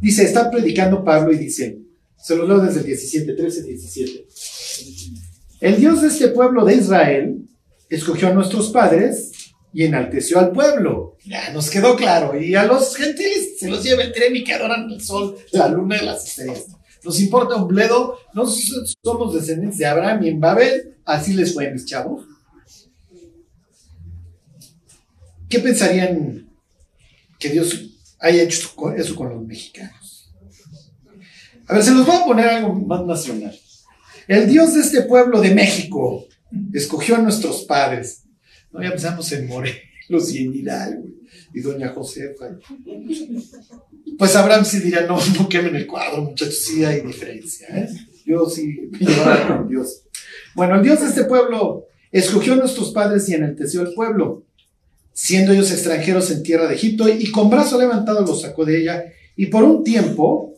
[0.00, 1.78] Dice, está predicando Pablo y dice,
[2.16, 4.26] se lo leo desde el 17, 13, 17.
[5.60, 7.48] El Dios de este pueblo de Israel
[7.88, 9.32] escogió a nuestros padres
[9.74, 11.16] y enalteció al pueblo.
[11.24, 12.40] Ya nos quedó claro.
[12.40, 15.68] Y a los gentiles se los lleva el tren y que adoran el sol, la
[15.68, 16.66] luna y las estrellas.
[17.02, 18.18] Nos importa un bledo.
[18.34, 20.96] No somos descendientes de Abraham y en Babel.
[21.04, 22.24] Así les fue, mis chavos.
[25.48, 26.48] ¿Qué pensarían
[27.38, 27.78] que Dios
[28.20, 30.32] haya hecho eso con los mexicanos?
[31.66, 33.58] A ver, se los voy a poner algo más nacional.
[34.28, 36.26] El Dios de este pueblo de México
[36.72, 38.23] escogió a nuestros padres.
[38.74, 41.04] No, ya pensamos en Morelos y en Hidalgo
[41.52, 42.58] y Doña Josefa.
[44.18, 47.68] Pues Abraham sí dirá, no, no quemen el cuadro, muchachos, sí hay diferencia.
[47.70, 47.88] ¿eh?
[48.26, 48.90] Yo sí
[49.46, 50.02] con Dios.
[50.56, 54.44] Bueno, el Dios de este pueblo escogió a nuestros padres y enalteció al pueblo,
[55.12, 59.04] siendo ellos extranjeros en tierra de Egipto, y con brazo levantado los sacó de ella,
[59.36, 60.54] y por un tiempo,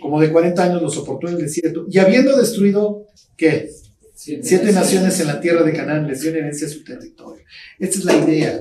[0.00, 3.70] como de 40 años, los soportó en el desierto, y habiendo destruido, ¿qué?
[4.18, 7.44] Siete naciones en la tierra de Canaán les dio en herencia su territorio.
[7.78, 8.60] Esta es la idea.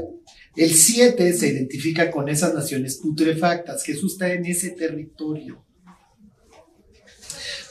[0.56, 3.84] El siete se identifica con esas naciones putrefactas.
[3.84, 5.66] Jesús está en ese territorio.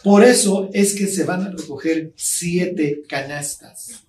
[0.02, 4.08] Por eso es que se van a recoger siete canastas.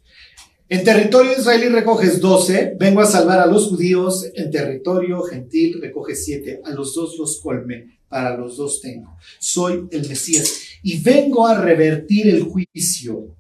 [0.70, 6.26] En territorio israelí recoges doce, vengo a salvar a los judíos, en territorio gentil recoges
[6.26, 9.18] siete, a los dos los colme, para los dos tengo.
[9.38, 13.38] Soy el Mesías y vengo a revertir el juicio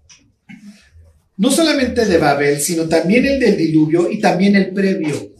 [1.38, 5.33] no solamente de Babel, sino también el del diluvio y también el previo.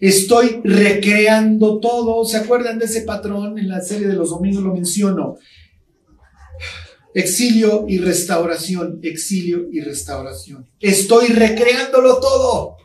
[0.00, 2.24] Estoy recreando todo.
[2.24, 3.58] ¿Se acuerdan de ese patrón?
[3.58, 5.36] En la serie de los domingos lo menciono.
[7.14, 10.68] Exilio y restauración, exilio y restauración.
[10.80, 12.76] Estoy recreándolo todo.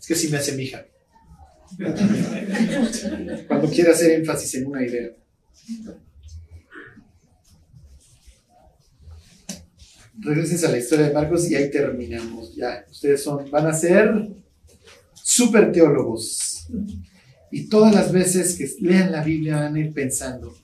[0.00, 0.70] Es que si me hace mi.
[3.48, 5.10] Cuando quiere hacer énfasis en una idea.
[10.18, 12.54] Regresen a la historia de Marcos y ahí terminamos.
[12.54, 14.28] Ya, ustedes son, van a ser
[15.14, 16.68] súper teólogos.
[17.50, 20.56] Y todas las veces que lean la Biblia van a ir pensando,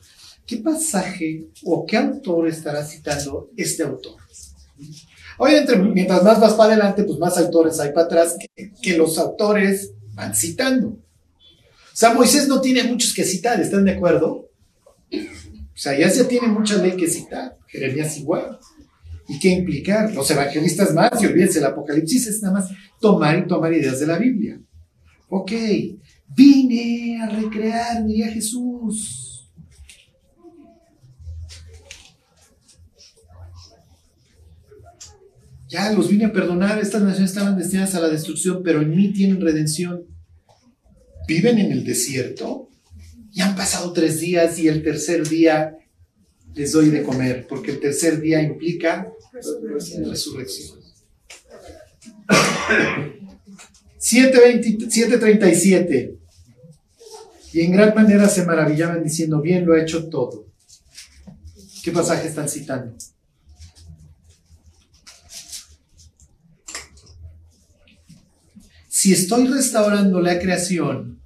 [0.47, 4.17] ¿qué pasaje o qué autor estará citando este autor?
[5.39, 9.19] Obviamente, mientras más vas para adelante, pues más autores hay para atrás que, que los
[9.19, 10.89] autores van citando.
[10.89, 14.51] O sea, Moisés no tiene muchos que citar, ¿están de acuerdo?
[15.13, 17.57] O sea, ya se tiene mucha ley que citar.
[17.67, 18.59] Jeremías igual.
[19.31, 20.12] ¿Y qué implicar?
[20.12, 22.70] Los evangelistas más, y olvídense, el Apocalipsis es nada más
[23.01, 24.61] tomar y tomar ideas de la Biblia.
[25.28, 25.53] Ok,
[26.37, 29.49] vine a recrear, diría Jesús.
[35.68, 39.12] Ya los vine a perdonar, estas naciones estaban destinadas a la destrucción, pero en mí
[39.12, 40.07] tienen redención.
[41.28, 42.68] Viven en el desierto
[43.33, 45.76] y han pasado tres días y el tercer día
[46.61, 50.79] les doy de comer, porque el tercer día implica resurrección.
[53.99, 56.19] 7.37.
[57.55, 60.49] Y en gran manera se maravillaban diciendo, bien lo ha hecho todo.
[61.83, 62.95] ¿Qué pasaje están citando?
[68.87, 71.23] Si estoy restaurando la creación,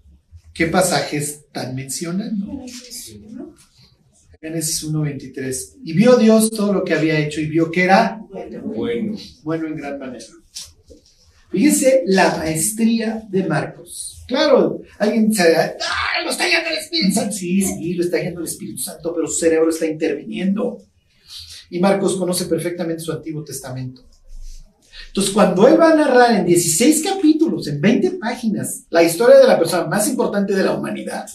[0.53, 2.65] ¿qué pasajes están mencionando?
[4.45, 5.77] Génesis 1.23.
[5.85, 8.21] Y vio Dios todo lo que había hecho y vio que era
[8.63, 9.17] Bueno.
[9.43, 10.27] bueno en gran manera.
[11.51, 14.23] Fíjense la maestría de Marcos.
[14.29, 17.33] Claro, alguien se ¡ah, lo está guiando el Espíritu Santo!
[17.35, 20.77] Sí, sí, lo está guiando el Espíritu Santo, pero su cerebro está interviniendo.
[21.71, 24.07] Y Marcos conoce perfectamente su Antiguo Testamento.
[25.07, 29.47] Entonces, cuando él va a narrar en 16 capítulos, en 20 páginas, la historia de
[29.47, 31.27] la persona más importante de la humanidad,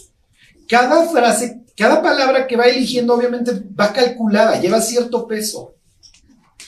[0.68, 5.76] cada frase, cada palabra que va eligiendo, obviamente va calculada, lleva cierto peso.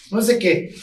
[0.09, 0.73] No es de que,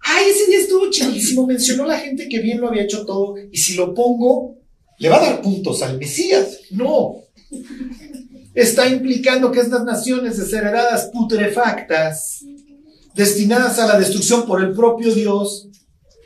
[0.00, 3.58] ay, ese día estuvo chidísimo, mencionó la gente que bien lo había hecho todo, y
[3.58, 4.58] si lo pongo,
[4.98, 6.60] le va a dar puntos al Mesías.
[6.70, 7.16] No.
[8.54, 12.44] Está implicando que estas naciones desheredadas, putrefactas,
[13.16, 15.68] destinadas a la destrucción por el propio Dios,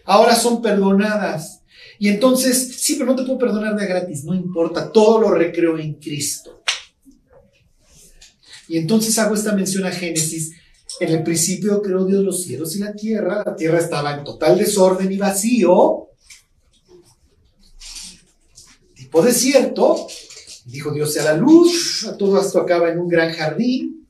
[0.04, 1.62] ahora son perdonadas.
[1.98, 5.78] Y entonces, sí, pero no te puedo perdonar de gratis, no importa, todo lo recreo
[5.78, 6.61] en Cristo.
[8.72, 10.52] Y entonces hago esta mención a Génesis.
[10.98, 13.42] En el principio creó Dios los cielos y la tierra.
[13.44, 16.08] La tierra estaba en total desorden y vacío.
[18.94, 20.06] Tipo desierto.
[20.64, 22.08] Dijo Dios sea la luz.
[22.18, 24.08] Todo esto acaba en un gran jardín.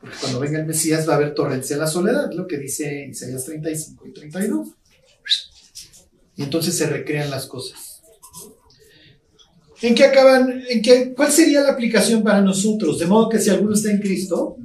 [0.00, 3.06] Porque cuando venga el Mesías va a haber torrencia en la soledad, lo que dice
[3.08, 4.68] Isaías 35 y 32.
[6.34, 7.89] Y entonces se recrean las cosas.
[9.82, 10.62] ¿En qué acaban?
[10.68, 12.98] En qué, ¿Cuál sería la aplicación para nosotros?
[12.98, 14.56] De modo que si alguno está en Cristo,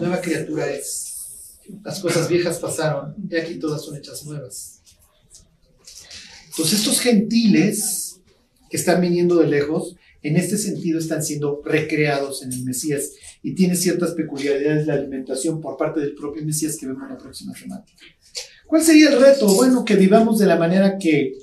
[0.00, 1.58] nueva criatura es.
[1.84, 4.80] Las cosas viejas pasaron y aquí todas son hechas nuevas.
[6.48, 8.20] Entonces estos gentiles
[8.70, 13.12] que están viniendo de lejos, en este sentido están siendo recreados en el Mesías
[13.42, 17.54] y tiene ciertas peculiaridades de alimentación por parte del propio Mesías que vemos la próxima
[17.54, 17.84] semana.
[18.66, 19.46] ¿Cuál sería el reto?
[19.54, 21.34] Bueno, que vivamos de la manera que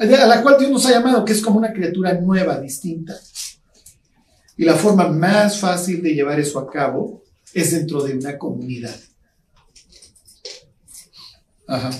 [0.00, 3.14] a la cual Dios nos ha llamado, que es como una criatura nueva, distinta.
[4.56, 7.22] Y la forma más fácil de llevar eso a cabo
[7.54, 8.98] es dentro de una comunidad.
[11.66, 11.90] Ajá.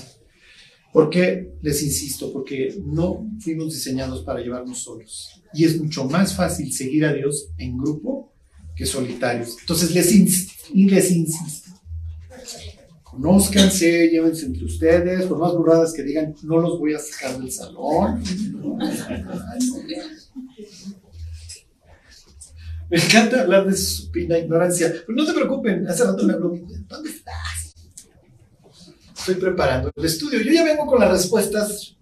[0.93, 5.41] Porque, les insisto, porque no fuimos diseñados para llevarnos solos.
[5.53, 8.33] Y es mucho más fácil seguir a Dios en grupo
[8.75, 9.57] que solitarios.
[9.61, 11.71] Entonces, les, ins- y les insisto.
[13.11, 17.51] Conózcanse, llévense entre ustedes, por más burradas que digan, no los voy a sacar del
[17.51, 18.23] salón.
[22.89, 24.93] Me encanta hablar de su supina ignorancia.
[25.05, 26.53] Pero no se preocupen, hace rato me habló,
[26.87, 27.75] ¿dónde estás?
[29.17, 30.41] Estoy preparando el estudio.
[30.41, 31.97] Yo ya vengo con las respuestas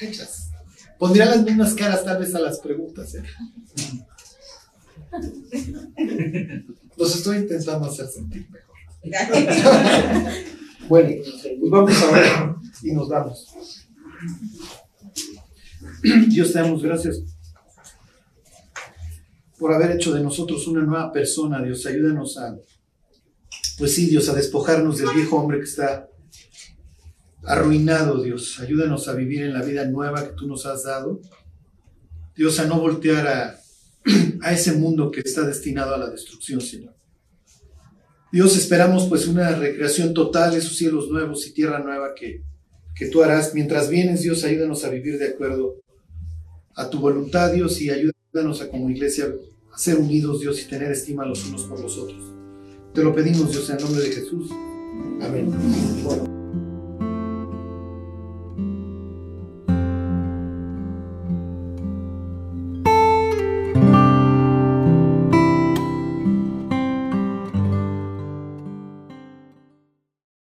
[0.00, 0.50] hechas.
[0.98, 3.14] Pondría las mismas caras tal vez a las preguntas.
[3.14, 3.22] ¿eh?
[6.96, 8.69] Los estoy intentando hacer sentir mejor.
[10.88, 11.22] Bueno,
[11.60, 12.32] pues vamos a ver
[12.82, 13.46] y nos vamos.
[16.26, 17.22] Dios te damos gracias
[19.56, 21.86] por haber hecho de nosotros una nueva persona, Dios.
[21.86, 22.56] Ayúdanos a,
[23.78, 26.08] pues sí, Dios, a despojarnos del viejo hombre que está
[27.44, 28.58] arruinado, Dios.
[28.58, 31.20] Ayúdanos a vivir en la vida nueva que tú nos has dado.
[32.34, 33.60] Dios, a no voltear a,
[34.42, 36.99] a ese mundo que está destinado a la destrucción, Señor.
[38.32, 42.42] Dios, esperamos pues una recreación total, esos cielos nuevos y tierra nueva que,
[42.94, 43.54] que tú harás.
[43.54, 45.76] Mientras vienes, Dios, ayúdanos a vivir de acuerdo
[46.74, 49.34] a tu voluntad, Dios, y ayúdanos a como iglesia
[49.72, 52.32] a ser unidos, Dios, y tener estima los unos por los otros.
[52.94, 54.50] Te lo pedimos, Dios, en el nombre de Jesús.
[55.20, 56.39] Amén.